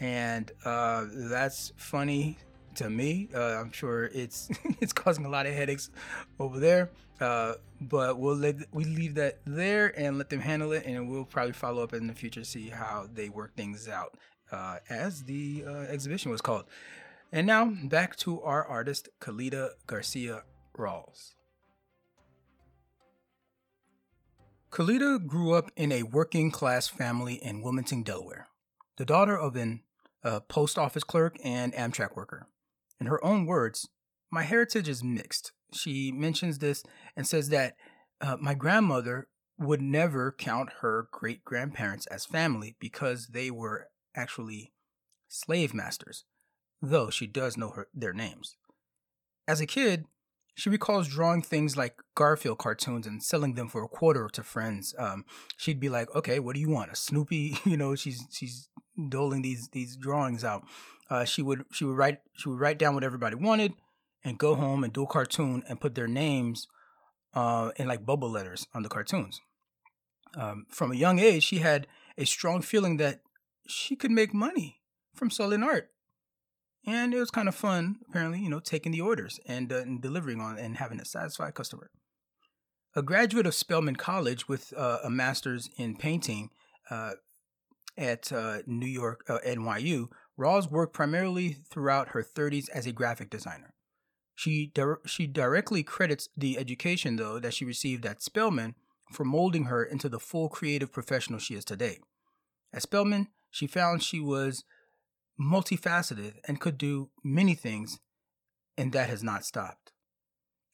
and 0.00 0.50
uh, 0.64 1.06
that's 1.10 1.72
funny 1.76 2.38
to 2.76 2.88
me. 2.88 3.28
Uh, 3.34 3.60
I'm 3.60 3.72
sure 3.72 4.04
it's 4.06 4.48
it's 4.80 4.92
causing 4.92 5.24
a 5.24 5.28
lot 5.28 5.46
of 5.46 5.54
headaches 5.54 5.90
over 6.38 6.58
there. 6.58 6.90
Uh, 7.20 7.54
but 7.80 8.18
we'll 8.18 8.36
let 8.36 8.56
we 8.72 8.84
leave 8.84 9.14
that 9.14 9.38
there 9.44 9.98
and 9.98 10.18
let 10.18 10.30
them 10.30 10.40
handle 10.40 10.72
it, 10.72 10.86
and 10.86 11.10
we'll 11.10 11.24
probably 11.24 11.52
follow 11.52 11.82
up 11.82 11.92
in 11.92 12.06
the 12.06 12.14
future 12.14 12.44
see 12.44 12.68
how 12.68 13.06
they 13.12 13.28
work 13.28 13.54
things 13.56 13.88
out 13.88 14.16
uh, 14.52 14.76
as 14.88 15.24
the 15.24 15.64
uh, 15.66 15.70
exhibition 15.90 16.30
was 16.30 16.40
called. 16.40 16.64
And 17.32 17.46
now 17.46 17.66
back 17.84 18.16
to 18.16 18.40
our 18.42 18.64
artist 18.64 19.08
Calida 19.20 19.70
Garcia 19.86 20.44
Rawles. 20.76 21.34
Calida 24.70 25.18
grew 25.18 25.54
up 25.54 25.70
in 25.76 25.90
a 25.90 26.02
working 26.02 26.50
class 26.50 26.88
family 26.88 27.34
in 27.34 27.62
Wilmington, 27.62 28.02
Delaware, 28.02 28.48
the 28.96 29.04
daughter 29.04 29.36
of 29.36 29.56
an 29.56 29.82
uh, 30.22 30.40
post 30.40 30.78
office 30.78 31.04
clerk 31.04 31.36
and 31.42 31.72
Amtrak 31.72 32.14
worker. 32.14 32.48
In 33.00 33.06
her 33.06 33.24
own 33.24 33.46
words, 33.46 33.88
my 34.30 34.42
heritage 34.42 34.88
is 34.88 35.02
mixed. 35.02 35.52
She 35.72 36.12
mentions 36.12 36.58
this 36.58 36.82
and 37.16 37.26
says 37.26 37.48
that 37.48 37.76
uh, 38.20 38.36
my 38.40 38.54
grandmother 38.54 39.28
would 39.58 39.80
never 39.80 40.32
count 40.32 40.70
her 40.80 41.08
great 41.10 41.44
grandparents 41.44 42.06
as 42.06 42.26
family 42.26 42.76
because 42.78 43.28
they 43.28 43.50
were 43.50 43.88
actually 44.14 44.72
slave 45.28 45.72
masters, 45.72 46.24
though 46.82 47.10
she 47.10 47.26
does 47.26 47.56
know 47.56 47.70
her, 47.70 47.88
their 47.94 48.12
names. 48.12 48.56
As 49.46 49.60
a 49.60 49.66
kid, 49.66 50.04
she 50.58 50.70
recalls 50.70 51.06
drawing 51.06 51.40
things 51.40 51.76
like 51.76 51.94
Garfield 52.16 52.58
cartoons 52.58 53.06
and 53.06 53.22
selling 53.22 53.54
them 53.54 53.68
for 53.68 53.84
a 53.84 53.88
quarter 53.88 54.28
to 54.32 54.42
friends. 54.42 54.92
Um, 54.98 55.24
she'd 55.56 55.78
be 55.78 55.88
like, 55.88 56.12
"Okay, 56.16 56.40
what 56.40 56.56
do 56.56 56.60
you 56.60 56.68
want? 56.68 56.90
A 56.90 56.96
Snoopy?" 56.96 57.58
you 57.64 57.76
know, 57.76 57.94
she's 57.94 58.24
she's 58.32 58.68
doling 59.08 59.42
these 59.42 59.68
these 59.68 59.96
drawings 59.96 60.42
out. 60.42 60.64
Uh, 61.08 61.24
she 61.24 61.42
would 61.42 61.64
she 61.70 61.84
would 61.84 61.96
write 61.96 62.18
she 62.36 62.48
would 62.48 62.58
write 62.58 62.76
down 62.76 62.94
what 62.94 63.04
everybody 63.04 63.36
wanted, 63.36 63.74
and 64.24 64.36
go 64.36 64.56
home 64.56 64.82
and 64.82 64.92
do 64.92 65.04
a 65.04 65.06
cartoon 65.06 65.62
and 65.68 65.80
put 65.80 65.94
their 65.94 66.08
names 66.08 66.66
uh, 67.34 67.70
in 67.76 67.86
like 67.86 68.04
bubble 68.04 68.30
letters 68.30 68.66
on 68.74 68.82
the 68.82 68.88
cartoons. 68.88 69.40
Um, 70.36 70.66
from 70.70 70.90
a 70.90 70.96
young 70.96 71.20
age, 71.20 71.44
she 71.44 71.58
had 71.58 71.86
a 72.18 72.26
strong 72.26 72.62
feeling 72.62 72.96
that 72.96 73.20
she 73.68 73.94
could 73.94 74.10
make 74.10 74.34
money 74.34 74.80
from 75.14 75.30
selling 75.30 75.62
art 75.62 75.92
and 76.86 77.12
it 77.12 77.18
was 77.18 77.30
kind 77.30 77.48
of 77.48 77.54
fun 77.54 77.96
apparently 78.08 78.40
you 78.40 78.48
know 78.48 78.60
taking 78.60 78.92
the 78.92 79.00
orders 79.00 79.38
and, 79.46 79.72
uh, 79.72 79.78
and 79.78 80.00
delivering 80.00 80.40
on 80.40 80.58
and 80.58 80.76
having 80.76 81.00
a 81.00 81.04
satisfied 81.04 81.54
customer 81.54 81.90
A 82.94 83.02
graduate 83.02 83.46
of 83.46 83.54
Spelman 83.54 83.96
College 83.96 84.48
with 84.48 84.72
uh, 84.76 84.98
a 85.04 85.10
master's 85.10 85.68
in 85.76 85.96
painting 85.96 86.50
uh, 86.90 87.12
at 87.98 88.32
uh, 88.32 88.58
New 88.66 88.86
York 88.86 89.24
uh, 89.28 89.38
NYU, 89.44 90.08
Rawles 90.38 90.70
worked 90.70 90.94
primarily 90.94 91.56
throughout 91.68 92.10
her 92.10 92.22
30s 92.22 92.70
as 92.70 92.86
a 92.86 92.92
graphic 92.92 93.28
designer. 93.28 93.74
She 94.36 94.70
di- 94.72 95.02
she 95.04 95.26
directly 95.26 95.82
credits 95.82 96.28
the 96.36 96.58
education 96.58 97.16
though 97.16 97.40
that 97.40 97.54
she 97.54 97.64
received 97.64 98.06
at 98.06 98.22
Spelman 98.22 98.76
for 99.12 99.24
molding 99.24 99.64
her 99.64 99.82
into 99.82 100.08
the 100.08 100.20
full 100.20 100.48
creative 100.48 100.92
professional 100.92 101.40
she 101.40 101.54
is 101.54 101.64
today. 101.64 101.98
At 102.72 102.82
Spelman, 102.82 103.28
she 103.50 103.66
found 103.66 104.02
she 104.02 104.20
was 104.20 104.62
multifaceted 105.40 106.34
and 106.46 106.60
could 106.60 106.78
do 106.78 107.10
many 107.24 107.54
things, 107.54 107.98
and 108.76 108.92
that 108.92 109.08
has 109.08 109.22
not 109.22 109.44
stopped. 109.44 109.92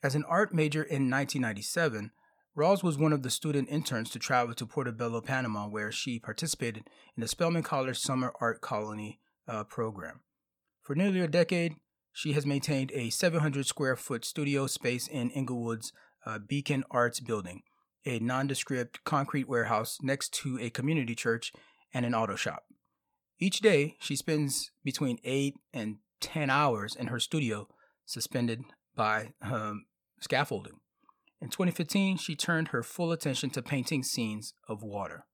As 0.02 0.14
an 0.14 0.25
art 0.28 0.52
major 0.52 0.83
in 0.83 1.11
1997, 1.11 2.11
Rawles 2.56 2.85
was 2.85 2.97
one 2.97 3.12
of 3.12 3.23
the 3.23 3.30
student 3.30 3.68
interns 3.68 4.11
to 4.11 4.18
travel 4.18 4.54
to 4.54 4.66
Portobelo, 4.66 5.25
Panama, 5.25 5.66
where 5.66 5.90
she 5.90 6.21
participated 6.21 6.85
in 7.16 7.21
the 7.21 7.26
Spelman 7.26 7.64
College 7.64 7.99
Summer 7.99 8.33
Art 8.40 8.61
Colony 8.61 9.18
uh, 9.49 9.64
program. 9.64 10.21
For 10.80 10.94
nearly 10.94 11.21
a 11.21 11.28
decade, 11.28 11.76
she 12.12 12.33
has 12.35 12.47
maintained 12.47 12.92
a 12.92 13.11
700 13.11 13.66
square 13.66 13.97
foot 13.97 14.25
studio 14.25 14.68
space 14.68 15.09
in 15.09 15.30
Inglewood's 15.30 15.92
uh, 16.25 16.38
Beacon 16.38 16.85
Arts 16.90 17.18
building, 17.18 17.62
a 18.06 18.21
nondescript 18.21 19.02
concrete 19.04 19.49
warehouse 19.49 19.99
next 20.00 20.33
to 20.35 20.59
a 20.61 20.71
community 20.71 21.16
church 21.16 21.52
and 21.92 22.06
an 22.06 22.14
auto 22.14 22.37
shop. 22.37 22.64
Each 23.44 23.60
day, 23.60 23.96
she 24.00 24.16
spends 24.16 24.70
between 24.82 25.18
8 25.22 25.54
and 25.74 25.98
10 26.22 26.48
hours 26.48 26.96
in 26.96 27.08
her 27.08 27.20
studio, 27.20 27.68
suspended 28.06 28.62
by 28.96 29.34
um, 29.42 29.84
scaffolding. 30.18 30.80
In 31.42 31.50
2015, 31.50 32.16
she 32.16 32.36
turned 32.36 32.68
her 32.68 32.82
full 32.82 33.12
attention 33.12 33.50
to 33.50 33.60
painting 33.60 34.02
scenes 34.02 34.54
of 34.66 34.82
water. 34.82 35.26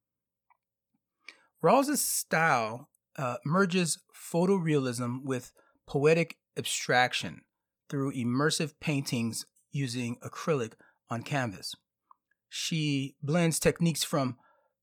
Rawles' 1.63 1.99
style 1.99 2.89
uh, 3.17 3.37
merges 3.45 4.01
photorealism 4.13 5.23
with 5.23 5.53
poetic 5.87 6.37
abstraction 6.57 7.43
through 7.89 8.13
immersive 8.13 8.73
paintings 8.81 9.47
using 9.71 10.17
acrylic 10.17 10.73
on 11.11 11.23
canvas. 11.23 11.77
She 12.49 13.15
blends 13.23 13.61
techniques 13.61 14.03
from 14.03 14.37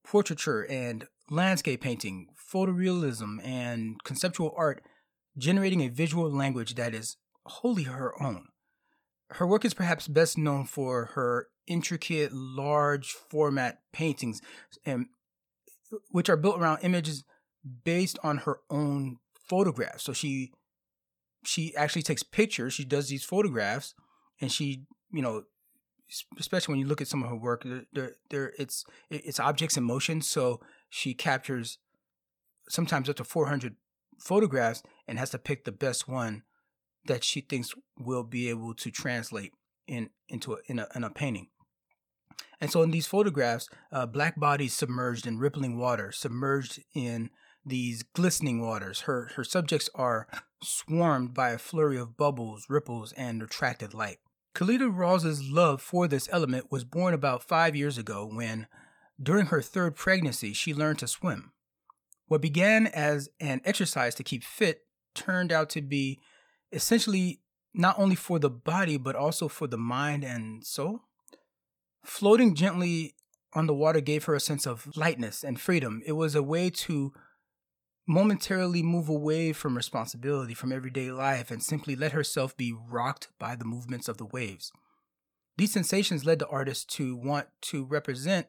portraiture 0.06 0.66
and 0.70 1.08
landscape 1.30 1.82
painting, 1.82 2.28
photorealism, 2.36 3.44
and 3.44 4.04
conceptual 4.04 4.54
art, 4.58 4.84
generating 5.38 5.82
a 5.82 5.90
visual 5.90 6.32
language 6.32 6.76
that 6.76 6.94
is 6.94 7.18
wholly 7.46 7.84
her 7.84 8.22
own. 8.22 8.48
Her 9.32 9.46
work 9.46 9.66
is 9.66 9.74
perhaps 9.74 10.08
best 10.08 10.38
known 10.38 10.66
for 10.66 11.06
her 11.16 11.48
intricate, 11.68 12.32
large 12.32 13.12
format 13.12 13.80
paintings, 13.92 14.42
and 14.86 15.08
which 16.12 16.30
are 16.30 16.38
built 16.38 16.60
around 16.60 16.80
images 16.82 17.24
based 17.84 18.18
on 18.24 18.40
her 18.40 18.60
own 18.70 19.18
photographs. 19.50 20.04
So 20.04 20.14
she 20.14 20.52
she 21.44 21.76
actually 21.76 22.04
takes 22.04 22.24
pictures. 22.24 22.74
She 22.74 22.86
does 22.86 23.10
these 23.10 23.24
photographs, 23.24 23.94
and 24.40 24.52
she 24.52 24.86
you 25.12 25.22
know 25.22 25.44
especially 26.40 26.74
when 26.74 26.80
you 26.80 26.88
look 26.88 27.02
at 27.02 27.08
some 27.08 27.24
of 27.24 27.30
her 27.30 27.36
work, 27.36 27.66
there, 27.94 28.14
there, 28.30 28.54
it's 28.58 28.86
it's 29.10 29.40
objects 29.40 29.78
in 29.78 29.84
motion. 29.84 30.22
So 30.22 30.62
she 30.90 31.14
captures 31.14 31.78
sometimes 32.70 33.10
up 33.10 33.16
to 33.18 33.24
400 33.24 33.76
photographs 34.20 34.84
and 35.08 35.20
has 35.20 35.30
to 35.32 35.38
pick 35.38 35.64
the 35.64 35.72
best 35.72 36.08
one 36.08 36.44
that 37.06 37.24
she 37.24 37.42
thinks 37.42 37.74
will 37.98 38.24
be 38.24 38.50
able 38.50 38.74
to 38.74 38.92
translate 38.92 39.54
in 39.88 40.10
into 40.28 40.54
a, 40.54 40.58
in 40.68 40.80
a, 40.80 40.88
in 40.96 41.04
a 41.04 41.10
painting. 41.10 41.48
And 42.60 42.72
so 42.72 42.82
in 42.82 42.92
these 42.92 43.08
photographs, 43.08 43.70
uh, 43.92 44.06
black 44.06 44.40
bodies 44.40 44.74
submerged 44.74 45.26
in 45.26 45.40
rippling 45.40 45.78
water, 45.78 46.12
submerged 46.12 46.82
in 46.94 47.30
these 47.66 48.04
glistening 48.04 48.62
waters. 48.62 49.02
Her 49.02 49.32
her 49.36 49.44
subjects 49.44 49.90
are 49.96 50.28
swarmed 50.64 51.34
by 51.34 51.52
a 51.52 51.58
flurry 51.58 51.98
of 51.98 52.18
bubbles, 52.18 52.66
ripples, 52.70 53.14
and 53.14 53.42
refracted 53.42 53.94
light. 53.94 54.18
Calida 54.54 54.90
Rawles's 54.90 55.44
love 55.50 55.82
for 55.82 56.08
this 56.08 56.28
element 56.32 56.72
was 56.72 56.84
born 56.84 57.14
about 57.14 57.44
five 57.44 57.76
years 57.76 57.98
ago 57.98 58.28
when, 58.32 58.68
during 59.22 59.48
her 59.48 59.62
third 59.62 59.96
pregnancy, 59.96 60.54
she 60.54 60.74
learned 60.74 61.00
to 61.00 61.08
swim. 61.08 61.52
What 62.28 62.42
began 62.42 62.88
as 62.88 63.30
an 63.40 63.62
exercise 63.64 64.16
to 64.16 64.24
keep 64.24 64.44
fit 64.44 64.82
turned 65.16 65.52
out 65.52 65.70
to 65.72 65.82
be 65.82 66.20
essentially 66.72 67.42
not 67.74 67.98
only 67.98 68.16
for 68.16 68.40
the 68.40 68.50
body, 68.50 68.98
but 68.98 69.16
also 69.16 69.48
for 69.48 69.68
the 69.68 69.78
mind 69.78 70.24
and 70.24 70.66
soul. 70.66 71.04
Floating 72.04 72.56
gently 72.56 73.16
on 73.54 73.68
the 73.68 73.74
water 73.74 74.02
gave 74.02 74.26
her 74.26 74.36
a 74.36 74.40
sense 74.40 74.66
of 74.66 74.96
lightness 74.96 75.44
and 75.44 75.60
freedom. 75.60 76.02
It 76.06 76.14
was 76.14 76.36
a 76.36 76.44
way 76.44 76.70
to 76.72 77.14
momentarily 78.08 78.82
move 78.82 79.10
away 79.10 79.54
from 79.54 79.76
responsibility 79.76 80.54
from 80.54 80.72
everyday 80.72 81.12
life 81.12 81.52
and 81.52 81.62
simply 81.62 81.96
let 81.96 82.14
herself 82.14 82.56
be 82.56 82.74
rocked 82.74 83.28
by 83.38 83.56
the 83.56 83.66
movements 83.66 84.08
of 84.08 84.18
the 84.18 84.26
waves. 84.26 84.72
These 85.58 85.74
sensations 85.74 86.26
led 86.26 86.40
the 86.40 86.48
artist 86.48 86.90
to 86.92 87.16
want 87.16 87.48
to 87.64 87.84
represent 87.84 88.48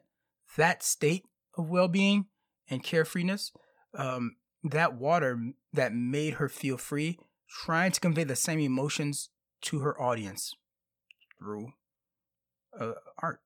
that 0.57 0.83
state 0.83 1.25
of 1.57 1.69
well 1.69 1.87
being 1.87 2.25
and 2.69 2.83
carefreeness, 2.83 3.51
um, 3.95 4.35
that 4.63 4.95
water 4.95 5.39
that 5.73 5.93
made 5.93 6.35
her 6.35 6.49
feel 6.49 6.77
free, 6.77 7.17
trying 7.49 7.91
to 7.91 7.99
convey 7.99 8.23
the 8.23 8.35
same 8.35 8.59
emotions 8.59 9.29
to 9.61 9.79
her 9.79 9.99
audience 10.01 10.55
through 11.37 11.73
uh, 12.79 12.93
art. 13.21 13.41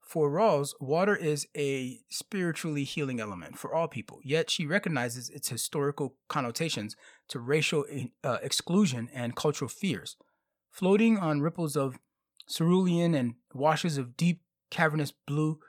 For 0.00 0.30
Rawles, 0.30 0.74
water 0.78 1.16
is 1.16 1.46
a 1.56 2.00
spiritually 2.10 2.84
healing 2.84 3.18
element 3.18 3.58
for 3.58 3.74
all 3.74 3.88
people, 3.88 4.20
yet 4.22 4.50
she 4.50 4.66
recognizes 4.66 5.30
its 5.30 5.48
historical 5.48 6.16
connotations 6.28 6.96
to 7.28 7.40
racial 7.40 7.86
uh, 8.22 8.36
exclusion 8.42 9.08
and 9.14 9.34
cultural 9.34 9.70
fears. 9.70 10.16
Floating 10.70 11.16
on 11.16 11.40
ripples 11.40 11.76
of 11.76 11.98
cerulean 12.46 13.14
and 13.14 13.36
washes 13.54 13.96
of 13.96 14.16
deep, 14.16 14.42
cavernous 14.70 15.12
blue, 15.12 15.60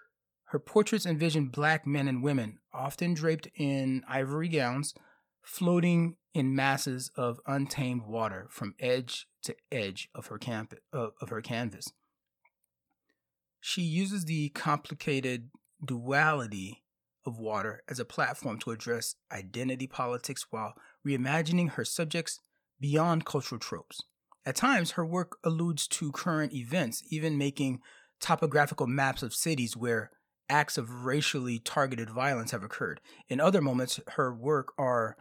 her 0.53 0.59
portraits 0.59 1.05
envision 1.05 1.49
black 1.49 1.85
men 1.85 2.07
and 2.07 2.23
women, 2.23 2.59
often 2.73 3.13
draped 3.13 3.49
in 3.55 4.03
ivory 4.07 4.47
gowns, 4.47 4.93
floating 5.41 6.15
in 6.33 6.55
masses 6.55 7.11
of 7.17 7.41
untamed 7.45 8.03
water 8.07 8.47
from 8.49 8.73
edge 8.79 9.27
to 9.43 9.53
edge 9.71 10.07
of 10.15 10.27
her, 10.27 10.37
camp- 10.37 10.73
of 10.93 11.29
her 11.29 11.41
canvas 11.41 11.91
she 13.65 13.81
uses 13.81 14.25
the 14.25 14.49
complicated 14.49 15.49
duality 15.83 16.83
of 17.25 17.39
water 17.39 17.81
as 17.87 17.97
a 17.97 18.03
platform 18.03 18.59
to 18.59 18.71
address 18.71 19.15
identity 19.31 19.87
politics 19.87 20.47
while 20.49 20.73
reimagining 21.07 21.71
her 21.71 21.85
subjects 21.85 22.41
beyond 22.81 23.25
cultural 23.25 23.57
tropes. 23.57 24.01
At 24.45 24.57
times, 24.57 24.91
her 24.91 25.05
work 25.05 25.37
alludes 25.45 25.87
to 25.87 26.11
current 26.11 26.51
events, 26.53 27.03
even 27.09 27.37
making 27.37 27.79
topographical 28.19 28.85
maps 28.85 29.23
of 29.23 29.33
cities 29.33 29.77
where 29.77 30.11
acts 30.49 30.77
of 30.77 31.05
racially 31.05 31.59
targeted 31.59 32.09
violence 32.09 32.51
have 32.51 32.63
occurred. 32.63 33.01
In 33.29 33.39
other 33.39 33.61
moments, 33.61 33.99
her 34.15 34.33
work 34.33 34.73
are 34.77 35.17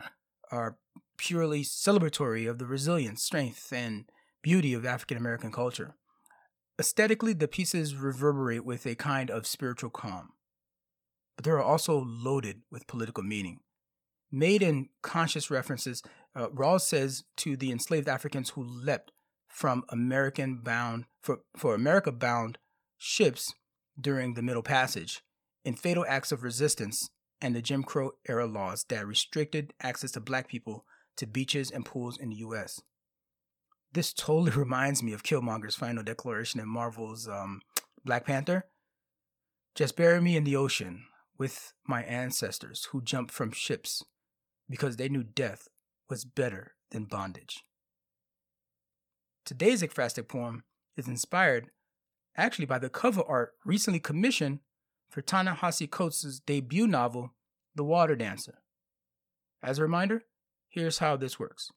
are 0.51 0.77
purely 1.17 1.63
celebratory 1.63 2.49
of 2.49 2.59
the 2.59 2.67
resilience, 2.67 3.23
strength, 3.23 3.73
and 3.73 4.11
beauty 4.43 4.75
of 4.75 4.85
African 4.85 5.17
American 5.17 5.53
culture. 5.53 5.95
Aesthetically, 6.79 7.33
the 7.33 7.49
pieces 7.49 7.95
reverberate 7.95 8.65
with 8.65 8.87
a 8.87 8.95
kind 8.95 9.31
of 9.31 9.47
spiritual 9.47 9.91
calm, 9.91 10.31
but 11.37 11.45
they 11.45 11.51
are 11.51 11.63
also 11.63 12.03
loaded 12.05 12.63
with 12.71 12.87
political 12.87 13.23
meaning. 13.23 13.61
Made 14.31 14.63
in 14.63 14.89
conscious 15.03 15.51
references, 15.51 16.03
uh, 16.35 16.49
Rawles 16.49 16.81
says 16.81 17.25
to 17.37 17.57
the 17.57 17.71
enslaved 17.71 18.09
Africans 18.09 18.51
who 18.51 18.65
leapt 18.65 19.13
from 19.47 19.85
American 19.91 20.57
bound 20.57 21.05
for, 21.21 21.41
for 21.57 21.75
America 21.75 22.11
bound 22.11 22.59
ships 22.97 23.53
during 24.00 24.35
the 24.35 24.42
Middle 24.42 24.62
Passage 24.62 25.22
in 25.64 25.74
fatal 25.74 26.05
acts 26.09 26.33
of 26.33 26.42
resistance 26.42 27.09
and 27.40 27.55
the 27.55 27.62
Jim 27.62 27.83
Crow 27.83 28.12
era 28.28 28.46
laws 28.46 28.85
that 28.88 29.07
restricted 29.07 29.74
access 29.81 30.12
to 30.12 30.20
black 30.20 30.48
people 30.48 30.85
to 31.16 31.26
beaches 31.26 31.70
and 31.70 31.85
pools 31.85 32.18
in 32.18 32.31
the 32.31 32.37
US 32.37 32.81
this 33.92 34.12
totally 34.12 34.50
reminds 34.57 35.02
me 35.02 35.12
of 35.12 35.22
Killmonger's 35.22 35.76
final 35.76 36.02
declaration 36.02 36.61
in 36.61 36.68
Marvel's 36.68 37.28
um, 37.28 37.62
Black 38.05 38.26
Panther. 38.26 38.66
Just 39.74 39.96
bury 39.96 40.20
me 40.20 40.37
in 40.37 40.44
the 40.44 40.57
ocean 40.57 41.05
with 41.38 41.72
my 41.87 42.02
ancestors 42.02 42.88
who 42.90 43.02
jumped 43.02 43.33
from 43.33 43.52
ships 43.52 44.05
because 44.68 44.96
they 44.96 45.09
knew 45.09 45.22
death 45.22 45.68
was 46.09 46.24
better 46.24 46.74
than 46.90 47.05
bondage. 47.05 47.64
Today's 49.44 49.83
ekphrastic 49.83 50.28
poem 50.28 50.64
is 50.96 51.09
inspired 51.09 51.70
actually 52.37 52.66
by 52.66 52.79
the 52.79 52.88
cover 52.88 53.23
art 53.27 53.55
recently 53.64 54.01
commissioned 54.01 54.61
for 55.11 55.23
Ta-Nehisi 55.23 55.90
Coates' 55.90 56.40
debut 56.40 56.87
novel, 56.87 57.35
The 57.75 57.85
Water 57.85 58.16
Dancer. 58.16 58.61
As 59.62 59.79
a 59.79 59.83
reminder, 59.83 60.25
here's 60.68 60.99
how 60.99 61.16
this 61.16 61.38
works. 61.38 61.71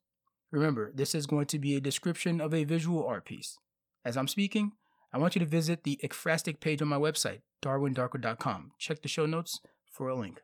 Remember, 0.51 0.91
this 0.93 1.13
is 1.13 1.25
going 1.25 1.47
to 1.47 1.59
be 1.59 1.75
a 1.75 1.81
description 1.81 2.39
of 2.39 2.53
a 2.53 2.63
visual 2.63 3.05
art 3.05 3.25
piece. 3.25 3.57
As 4.05 4.15
I'm 4.15 4.27
speaking, 4.27 4.71
I 5.11 5.17
want 5.17 5.35
you 5.35 5.39
to 5.39 5.45
visit 5.45 5.83
the 5.83 5.99
ekphrastic 6.03 6.59
page 6.59 6.81
on 6.81 6.87
my 6.87 6.97
website, 6.97 7.41
darwindarker.com. 7.61 8.71
Check 8.79 9.01
the 9.01 9.07
show 9.07 9.25
notes 9.25 9.59
for 9.91 10.07
a 10.07 10.15
link. 10.15 10.41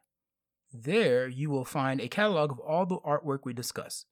There, 0.74 1.28
you 1.28 1.50
will 1.50 1.66
find 1.66 2.00
a 2.00 2.08
catalog 2.08 2.52
of 2.52 2.60
all 2.60 2.86
the 2.86 3.00
artwork 3.00 3.40
we 3.44 3.54
discuss. 3.54 4.06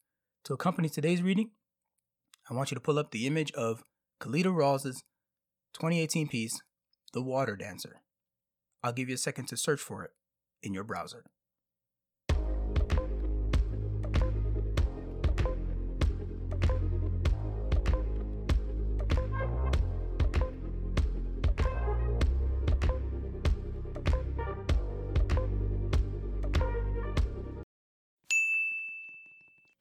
To 0.45 0.53
accompany 0.53 0.89
today's 0.89 1.21
reading, 1.21 1.51
I 2.49 2.53
want 2.53 2.71
you 2.71 2.75
to 2.75 2.81
pull 2.81 2.99
up 2.99 3.11
the 3.11 3.27
image 3.27 3.51
of 3.53 3.83
Calida 4.19 4.51
Rawles's 4.51 5.03
2018 5.73 6.27
piece, 6.27 6.61
The 7.13 7.21
Water 7.21 7.55
Dancer. 7.55 8.01
I'll 8.83 8.93
give 8.93 9.09
you 9.09 9.15
a 9.15 9.17
second 9.17 9.47
to 9.47 9.57
search 9.57 9.81
for 9.81 10.03
it 10.03 10.11
in 10.63 10.73
your 10.73 10.83
browser. 10.83 11.25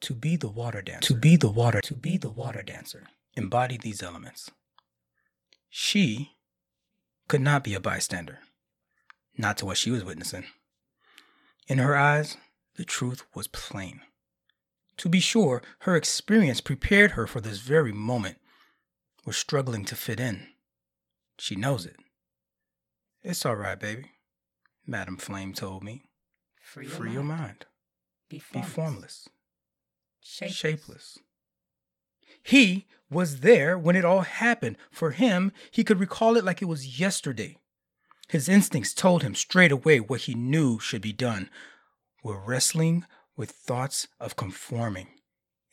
To 0.08 0.14
be 0.14 0.36
the 0.36 0.48
water 0.48 0.80
dancer. 0.80 1.12
To 1.12 1.14
be 1.14 1.36
the 1.36 1.50
water. 1.50 1.82
To 1.82 1.94
be 1.94 2.16
the 2.16 2.30
water 2.30 2.62
dancer. 2.62 3.08
Embody 3.34 3.76
these 3.76 4.02
elements. 4.02 4.50
She 5.70 6.32
could 7.28 7.40
not 7.40 7.62
be 7.64 7.74
a 7.74 7.80
bystander, 7.80 8.40
not 9.36 9.58
to 9.58 9.66
what 9.66 9.76
she 9.76 9.90
was 9.90 10.04
witnessing. 10.04 10.44
In 11.66 11.78
her 11.78 11.96
eyes, 11.96 12.36
the 12.76 12.84
truth 12.84 13.24
was 13.34 13.46
plain. 13.48 14.00
To 14.98 15.08
be 15.08 15.20
sure, 15.20 15.62
her 15.80 15.94
experience 15.96 16.60
prepared 16.60 17.12
her 17.12 17.26
for 17.26 17.40
this 17.40 17.58
very 17.60 17.92
moment. 17.92 18.38
We're 19.24 19.32
struggling 19.34 19.84
to 19.86 19.94
fit 19.94 20.18
in. 20.18 20.48
She 21.38 21.54
knows 21.54 21.84
it. 21.86 21.96
It's 23.22 23.44
all 23.44 23.56
right, 23.56 23.78
baby, 23.78 24.12
Madam 24.86 25.16
Flame 25.18 25.52
told 25.52 25.84
me. 25.84 26.02
Free 26.62 26.86
your, 26.86 26.94
Free 26.94 27.12
your 27.12 27.22
mind. 27.22 27.40
mind. 27.40 27.66
Be 28.28 28.36
Be 28.38 28.40
formless. 28.62 28.72
formless. 28.72 29.28
Shapeless. 30.20 30.56
shapeless. 30.56 31.18
He 32.48 32.86
was 33.10 33.40
there 33.40 33.78
when 33.78 33.94
it 33.94 34.06
all 34.06 34.22
happened. 34.22 34.78
For 34.90 35.10
him, 35.10 35.52
he 35.70 35.84
could 35.84 36.00
recall 36.00 36.34
it 36.38 36.44
like 36.44 36.62
it 36.62 36.64
was 36.64 36.98
yesterday. 36.98 37.58
His 38.28 38.48
instincts 38.48 38.94
told 38.94 39.22
him 39.22 39.34
straight 39.34 39.70
away 39.70 40.00
what 40.00 40.22
he 40.22 40.32
knew 40.34 40.78
should 40.78 41.02
be 41.02 41.12
done. 41.12 41.50
We're 42.22 42.40
wrestling 42.42 43.04
with 43.36 43.50
thoughts 43.50 44.08
of 44.18 44.36
conforming, 44.36 45.08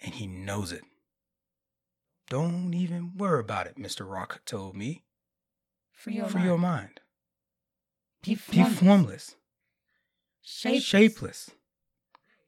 and 0.01 0.15
he 0.15 0.27
knows 0.27 0.73
it. 0.73 0.83
Don't 2.29 2.73
even 2.73 3.15
worry 3.15 3.39
about 3.39 3.67
it, 3.67 3.77
Mr. 3.77 4.05
Rock 4.05 4.41
told 4.45 4.75
me. 4.75 5.05
Free 5.93 6.15
your 6.15 6.25
Free 6.27 6.39
mind. 6.39 6.45
your 6.49 6.57
mind. 6.57 6.99
Be 8.21 8.31
Be 8.31 8.35
formless. 8.35 8.79
formless. 8.79 9.35
Shapeless. 10.41 10.83
shapeless. 10.83 11.51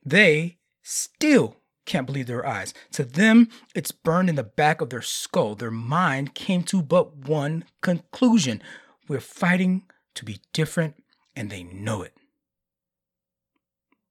They 0.05 0.57
still 0.83 1.55
can't 1.87 2.05
believe 2.05 2.27
their 2.27 2.45
eyes. 2.45 2.73
To 2.91 3.03
them, 3.03 3.49
it's 3.73 3.91
burned 3.91 4.29
in 4.29 4.35
the 4.35 4.43
back 4.43 4.81
of 4.81 4.91
their 4.91 5.01
skull. 5.01 5.55
Their 5.55 5.71
mind 5.71 6.35
came 6.35 6.61
to 6.63 6.83
but 6.83 7.15
one 7.15 7.63
conclusion 7.81 8.61
we're 9.07 9.19
fighting 9.19 9.83
to 10.13 10.25
be 10.25 10.41
different, 10.53 11.03
and 11.35 11.49
they 11.49 11.63
know 11.63 12.03
it. 12.03 12.13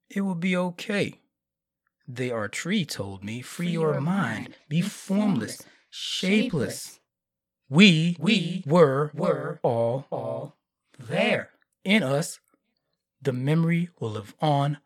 It 0.09 0.23
will 0.23 0.35
be 0.35 0.57
okay. 0.57 1.21
They 2.09 2.31
are 2.31 2.49
tree 2.49 2.85
told 2.85 3.23
me, 3.23 3.43
free, 3.43 3.69
your, 3.69 4.01
mind, 4.01 4.57
be 4.69 4.81
formless, 4.81 5.62
shapeless. 5.91 7.01
We, 7.69 8.17
We 8.19 8.62
were, 8.65 9.11
were 9.12 9.59
all, 9.62 10.07
all 10.11 10.57
there. 10.99 11.51
In 11.85 12.03
us, 12.03 12.39
the 13.21 13.33
memory 13.33 13.91
will 13.99 14.11
live 14.11 14.35
on 14.41 14.79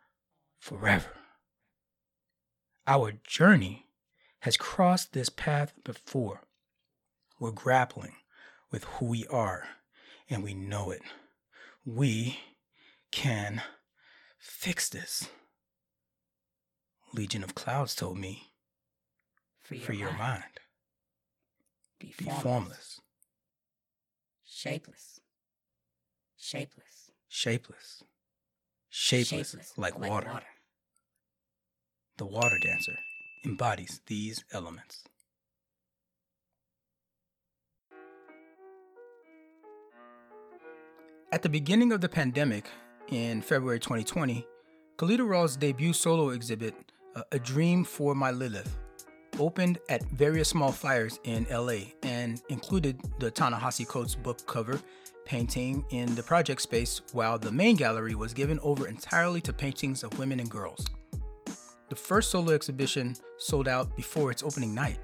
forever. 0.59 1.20
Our 2.91 3.13
journey 3.25 3.87
has 4.41 4.57
crossed 4.57 5.13
this 5.13 5.29
path 5.29 5.73
before. 5.85 6.41
We're 7.39 7.53
grappling 7.53 8.17
with 8.73 8.83
who 8.83 9.07
we 9.07 9.25
are, 9.29 9.63
and 10.29 10.43
we 10.43 10.55
know 10.55 10.91
it. 10.91 11.03
We 11.87 12.41
can 13.13 13.63
fix 14.41 14.89
this. 14.89 15.29
Legion 17.15 17.45
of 17.45 17.55
Clouds 17.55 17.95
told 17.95 18.19
me, 18.19 18.51
Free 19.63 19.77
your, 19.79 19.87
free 19.87 19.99
your 19.99 20.09
mind. 20.11 20.19
mind, 20.19 20.61
Be 22.01 22.13
be 22.19 22.25
formless. 22.25 22.43
formless, 22.43 23.01
Shapeless. 24.45 25.21
Shapeless. 26.37 27.11
shapeless, 27.29 28.03
shapeless, 28.89 29.73
like, 29.77 29.97
water. 29.97 30.43
The 32.21 32.27
water 32.27 32.59
dancer 32.59 32.99
embodies 33.47 34.03
these 34.07 34.45
elements. 34.53 35.05
At 41.33 41.41
the 41.41 41.49
beginning 41.49 41.93
of 41.93 42.03
the 42.03 42.11
pandemic 42.11 42.67
in 43.09 43.41
February 43.41 43.81
2020, 43.81 44.47
Calida 44.99 45.25
Raw's 45.25 45.57
debut 45.57 45.95
solo 45.95 46.29
exhibit, 46.29 46.75
A 47.33 47.39
Dream 47.39 47.85
for 47.85 48.15
My 48.15 48.33
Lilith, 48.33 48.77
opened 49.39 49.79
at 49.89 50.03
various 50.11 50.51
Small 50.51 50.73
Fires 50.73 51.19
in 51.25 51.47
LA 51.51 51.95
and 52.03 52.43
included 52.51 53.01
the 53.19 53.31
Ta-Nehisi 53.31 53.89
Coates 53.89 54.15
book 54.15 54.47
cover 54.47 54.79
painting 55.25 55.87
in 55.89 56.15
the 56.17 56.23
project 56.23 56.61
space, 56.61 57.01
while 57.13 57.39
the 57.39 57.51
main 57.51 57.77
gallery 57.77 58.15
was 58.15 58.35
given 58.35 58.61
over 58.63 58.89
entirely 58.89 59.41
to 59.41 59.55
paintings 59.55 60.05
of 60.05 60.19
women 60.19 60.39
and 60.39 60.51
girls. 60.51 60.85
The 61.91 61.97
first 61.97 62.31
solo 62.31 62.53
exhibition 62.53 63.17
sold 63.37 63.67
out 63.67 63.97
before 63.97 64.31
its 64.31 64.45
opening 64.45 64.73
night. 64.73 65.01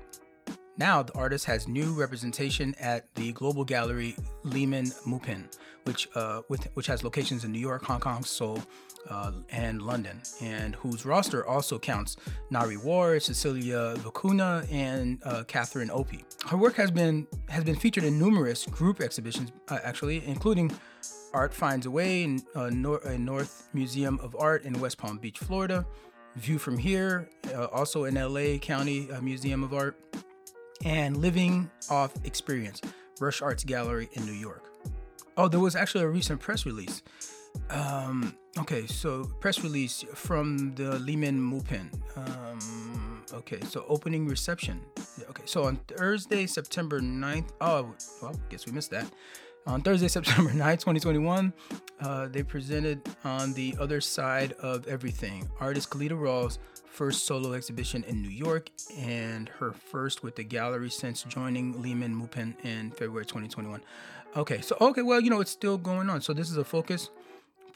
Now, 0.79 1.03
the 1.03 1.13
artist 1.15 1.45
has 1.47 1.67
new 1.67 1.93
representation 1.95 2.77
at 2.79 3.13
the 3.17 3.33
global 3.33 3.65
gallery 3.65 4.15
Lehmann 4.45 4.93
Maupin, 5.05 5.49
which 5.83 6.09
uh, 6.15 6.43
with, 6.49 6.69
which 6.75 6.87
has 6.87 7.03
locations 7.03 7.43
in 7.45 7.51
New 7.51 7.59
York, 7.59 7.85
Hong 7.87 7.99
Kong, 7.99 8.23
Seoul, 8.23 8.63
uh, 9.11 9.33
and 9.51 9.83
London, 9.83 10.23
and 10.41 10.77
whose 10.77 11.05
roster 11.05 11.45
also 11.45 11.77
counts 11.77 12.19
Nari 12.51 12.77
Ward, 12.77 13.21
Cecilia 13.21 13.97
Vicuna, 13.97 14.71
and 14.71 15.21
uh, 15.25 15.43
Catherine 15.49 15.91
Opie. 15.91 16.25
Her 16.47 16.57
work 16.57 16.75
has 16.77 16.93
been 16.93 17.27
has 17.49 17.65
been 17.65 17.77
featured 17.77 18.05
in 18.05 18.17
numerous 18.17 18.65
group 18.65 19.01
exhibitions, 19.01 19.51
uh, 19.71 19.81
actually, 19.83 20.25
including 20.25 20.71
Art 21.33 21.53
Finds 21.53 21.87
a 21.87 21.91
Way 21.91 22.23
in, 22.23 22.43
uh, 22.55 22.71
Nor- 22.71 23.01
North 23.19 23.69
Museum 23.75 24.21
of 24.23 24.37
Art 24.39 24.63
in 24.65 24.79
West 24.79 24.99
Palm 24.99 25.19
Beach, 25.19 25.39
Florida. 25.39 25.85
View 26.37 26.59
from 26.59 26.77
Here, 26.77 27.29
uh, 27.55 27.65
also 27.67 28.05
in 28.05 28.15
LA 28.15 28.59
County 28.59 29.11
uh, 29.11 29.21
Museum 29.21 29.65
of 29.65 29.73
Art, 29.73 29.99
and 30.85 31.17
Living 31.17 31.71
Off 31.91 32.13
Experience, 32.25 32.81
Rush 33.21 33.41
Arts 33.41 33.65
Gallery 33.65 34.09
in 34.13 34.27
New 34.27 34.33
York. 34.33 34.63
Oh, 35.39 35.49
there 35.49 35.61
was 35.61 35.75
actually 35.75 36.05
a 36.05 36.09
recent 36.09 36.41
press 36.41 36.67
release. 36.67 37.03
Um, 37.71 38.37
okay, 38.59 38.87
so 38.87 39.25
press 39.41 39.63
release 39.63 40.05
from 40.15 40.75
the 40.75 40.99
Lehmann 40.99 41.41
Maupin. 41.41 41.91
Um, 42.17 43.25
okay, 43.33 43.61
so 43.63 43.85
opening 43.89 44.27
reception. 44.27 44.81
Okay, 45.31 45.43
so 45.47 45.65
on 45.65 45.77
Thursday, 45.89 46.47
September 46.47 47.01
9th. 47.01 47.49
Oh, 47.61 47.95
well, 48.23 48.39
guess 48.51 48.67
we 48.67 48.73
missed 48.73 48.91
that. 48.91 49.07
On 49.67 49.83
Thursday, 49.83 50.07
September 50.19 50.51
9th, 50.51 50.81
2021, 50.81 51.53
uh, 52.01 52.29
they 52.29 52.43
presented 52.43 53.01
on 53.25 53.53
the 53.55 53.77
other 53.81 54.01
side 54.01 54.53
of 54.61 54.87
everything. 54.87 55.49
Artist 55.59 55.91
Calida 55.91 56.15
Rawles' 56.15 56.59
first 56.87 57.27
solo 57.27 57.53
exhibition 57.53 58.05
in 58.05 58.23
New 58.23 58.31
York 58.31 58.71
and 58.99 59.49
her 59.49 59.73
first 59.73 60.23
with 60.23 60.37
the 60.37 60.45
gallery 60.45 60.89
since 60.89 61.25
joining 61.25 61.83
Lehmann 61.83 62.15
Maupin 62.15 62.57
in 62.63 62.91
February 62.93 63.27
2021. 63.27 63.81
Okay, 64.37 64.61
so 64.61 64.77
okay, 64.81 65.03
well, 65.03 65.21
you 65.21 65.31
know, 65.31 65.41
it's 65.41 65.51
still 65.51 65.79
going 65.79 66.11
on. 66.11 66.21
So 66.21 66.33
this 66.33 66.51
is 66.51 66.57
a 66.59 66.65
focus 66.65 67.11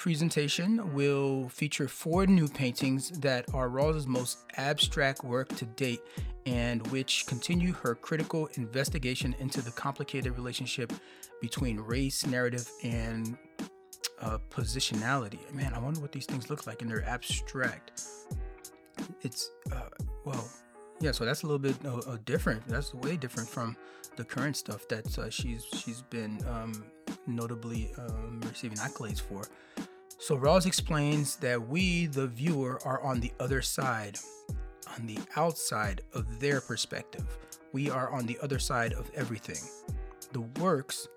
presentation 0.01 0.95
will 0.95 1.47
feature 1.51 1.87
four 1.87 2.27
new 2.27 2.49
paintings 2.49 3.11
that 3.21 3.45
are 3.53 3.69
Rawles' 3.69 4.07
most 4.07 4.39
abstract 4.57 5.23
work 5.23 5.55
to 5.57 5.67
date 5.67 6.01
and 6.47 6.87
which 6.87 7.27
continue 7.27 7.75
her 7.75 7.95
critical 7.95 8.49
investigation 8.55 9.37
into 9.41 9.61
the 9.61 9.71
complicated 9.73 10.35
relationship 10.39 10.91
between 11.43 11.79
race, 11.79 12.25
narrative, 12.25 12.67
and 12.83 13.37
uh, 14.23 14.39
positionality. 14.49 15.39
Man, 15.53 15.75
I 15.75 15.79
wonder 15.79 16.01
what 16.01 16.13
these 16.13 16.25
things 16.25 16.49
look 16.49 16.67
like, 16.67 16.81
and 16.81 16.91
they're 16.91 17.07
abstract. 17.07 18.01
It's 19.21 19.51
uh, 19.71 19.91
well, 20.25 20.49
yeah. 21.01 21.13
So 21.13 21.27
that's 21.27 21.43
a 21.43 21.47
little 21.47 21.59
bit 21.59 21.77
uh, 21.85 21.99
uh, 22.11 22.17
different. 22.25 22.67
That's 22.67 22.95
way 22.95 23.19
different 23.19 23.51
from 23.51 23.77
the 24.17 24.25
current 24.25 24.57
stuff 24.57 24.89
that 24.89 25.19
uh, 25.19 25.29
she's 25.29 25.67
she's 25.75 26.01
been 26.01 26.41
um, 26.49 26.85
notably 27.27 27.93
um, 27.99 28.41
receiving 28.47 28.79
accolades 28.79 29.21
for. 29.21 29.45
So 30.21 30.37
Rawles 30.37 30.67
explains 30.67 31.37
that 31.37 31.67
we, 31.67 32.05
the 32.05 32.27
viewer, 32.27 32.79
are 32.85 33.01
on 33.03 33.21
the 33.21 33.33
other 33.41 33.63
side, 33.63 34.19
on 34.95 35.07
the 35.07 35.19
outside 35.35 36.03
of 36.13 36.39
their 36.39 36.61
perspective. 36.61 37.39
We 37.73 37.89
are 37.89 38.13
on 38.13 38.27
the 38.27 38.39
other 38.43 38.59
side 38.59 38.93
of 38.93 39.11
everything. 39.15 39.57
The 40.33 40.43
works 40.61 41.09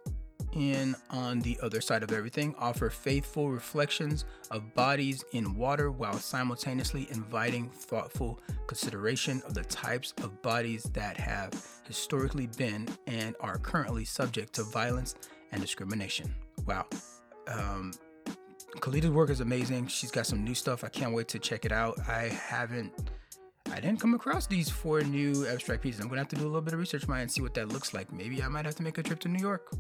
in 0.54 0.96
On 1.10 1.42
the 1.42 1.60
Other 1.62 1.82
Side 1.82 2.02
of 2.02 2.14
Everything 2.14 2.56
offer 2.58 2.90
faithful 2.90 3.50
reflections 3.50 4.24
of 4.52 4.74
bodies 4.74 5.26
in 5.34 5.56
water 5.56 5.92
while 5.92 6.14
simultaneously 6.14 7.08
inviting 7.12 7.70
thoughtful 7.72 8.40
consideration 8.68 9.42
of 9.46 9.54
the 9.54 9.64
types 9.66 10.14
of 10.24 10.42
bodies 10.42 10.84
that 10.94 11.18
have 11.18 11.52
historically 11.86 12.48
been 12.58 12.88
and 13.08 13.36
are 13.42 13.58
currently 13.58 14.06
subject 14.06 14.54
to 14.54 14.64
violence 14.64 15.16
and 15.52 15.62
discrimination. 15.62 16.34
Wow. 16.66 16.86
Um, 17.48 17.92
Calida's 18.82 19.12
work 19.12 19.30
is 19.30 19.40
amazing. 19.40 19.88
She's 19.88 20.12
got 20.12 20.26
some 20.26 20.44
new 20.44 20.56
stuff. 20.56 20.84
I 20.84 20.90
can't 20.90 21.14
wait 21.14 21.28
to 21.30 21.40
check 21.40 21.66
it 21.66 21.72
out. 21.72 22.00
I 22.08 22.30
haven't 22.30 22.92
I 23.72 23.80
didn't 23.80 24.00
come 24.00 24.14
across 24.14 24.46
these 24.46 24.70
four 24.70 25.02
new 25.02 25.48
abstract 25.48 25.82
pieces. 25.82 26.02
I'm 26.02 26.08
gonna 26.08 26.22
have 26.22 26.28
to 26.30 26.36
do 26.36 26.44
a 26.44 26.46
little 26.46 26.62
bit 26.62 26.74
of 26.74 26.80
research 26.80 27.08
mine 27.08 27.22
and 27.22 27.32
see 27.32 27.42
what 27.42 27.54
that 27.56 27.70
looks 27.70 27.94
like. 27.94 28.12
Maybe 28.12 28.44
I 28.44 28.48
might 28.48 28.66
have 28.66 28.76
to 28.76 28.84
make 28.84 28.98
a 28.98 29.04
trip 29.04 29.20
to 29.22 29.30
New 29.30 29.40
York. 29.40 29.72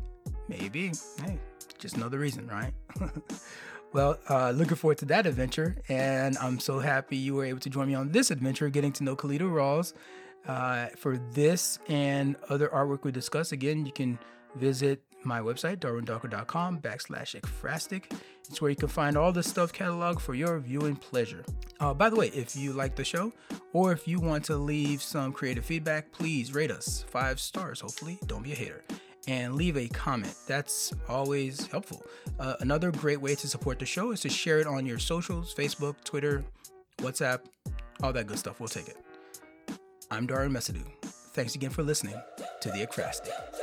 Maybe. 0.47 0.91
Hey, 1.23 1.37
just 1.77 1.97
another 1.97 2.17
reason, 2.17 2.47
right? 2.47 2.73
well, 3.93 4.17
uh, 4.29 4.51
looking 4.51 4.75
forward 4.75 4.97
to 4.99 5.05
that 5.05 5.25
adventure, 5.25 5.77
and 5.89 6.37
I'm 6.39 6.59
so 6.59 6.79
happy 6.79 7.17
you 7.17 7.35
were 7.35 7.45
able 7.45 7.59
to 7.59 7.69
join 7.69 7.87
me 7.87 7.93
on 7.93 8.11
this 8.11 8.31
adventure, 8.31 8.69
getting 8.69 8.91
to 8.93 9.03
know 9.03 9.15
Calida 9.15 9.45
Rawles. 9.45 9.93
Uh, 10.47 10.87
for 10.97 11.17
this 11.31 11.79
and 11.87 12.35
other 12.49 12.67
artwork 12.69 13.03
we 13.03 13.11
discuss, 13.11 13.53
again, 13.53 13.85
you 13.85 13.93
can 13.93 14.19
visit 14.55 15.01
my 15.25 15.39
website, 15.39 15.77
darwindawker.com 15.77 16.79
backslash 16.79 17.39
ekphrastic. 17.39 18.11
It's 18.49 18.61
where 18.61 18.69
you 18.69 18.75
can 18.75 18.89
find 18.89 19.17
all 19.17 19.31
the 19.31 19.43
stuff 19.43 19.71
catalog 19.71 20.19
for 20.19 20.33
your 20.33 20.59
viewing 20.59 20.95
pleasure. 20.95 21.43
Uh, 21.79 21.93
by 21.93 22.09
the 22.09 22.15
way, 22.15 22.27
if 22.27 22.55
you 22.55 22.73
like 22.73 22.95
the 22.95 23.03
show 23.03 23.31
or 23.71 23.91
if 23.91 24.07
you 24.07 24.19
want 24.19 24.45
to 24.45 24.55
leave 24.55 25.01
some 25.01 25.31
creative 25.31 25.65
feedback, 25.65 26.11
please 26.11 26.53
rate 26.53 26.71
us 26.71 27.03
five 27.09 27.39
stars, 27.39 27.79
hopefully. 27.79 28.19
Don't 28.27 28.43
be 28.43 28.51
a 28.51 28.55
hater 28.55 28.83
and 29.27 29.55
leave 29.55 29.77
a 29.77 29.87
comment. 29.87 30.35
That's 30.47 30.93
always 31.07 31.67
helpful. 31.67 32.05
Uh, 32.39 32.55
another 32.59 32.91
great 32.91 33.21
way 33.21 33.35
to 33.35 33.47
support 33.47 33.79
the 33.79 33.85
show 33.85 34.11
is 34.11 34.21
to 34.21 34.29
share 34.29 34.59
it 34.59 34.67
on 34.67 34.85
your 34.85 34.99
socials 34.99 35.53
Facebook, 35.53 35.95
Twitter, 36.03 36.43
WhatsApp, 36.97 37.41
all 38.01 38.13
that 38.13 38.27
good 38.27 38.39
stuff. 38.39 38.59
We'll 38.59 38.69
take 38.69 38.87
it. 38.87 38.97
I'm 40.11 40.27
Darwin 40.27 40.51
Mesidou. 40.51 40.85
Thanks 41.33 41.55
again 41.55 41.71
for 41.71 41.81
listening 41.81 42.15
to 42.61 42.69
The 42.69 42.85
Ekphrastic. 42.85 43.62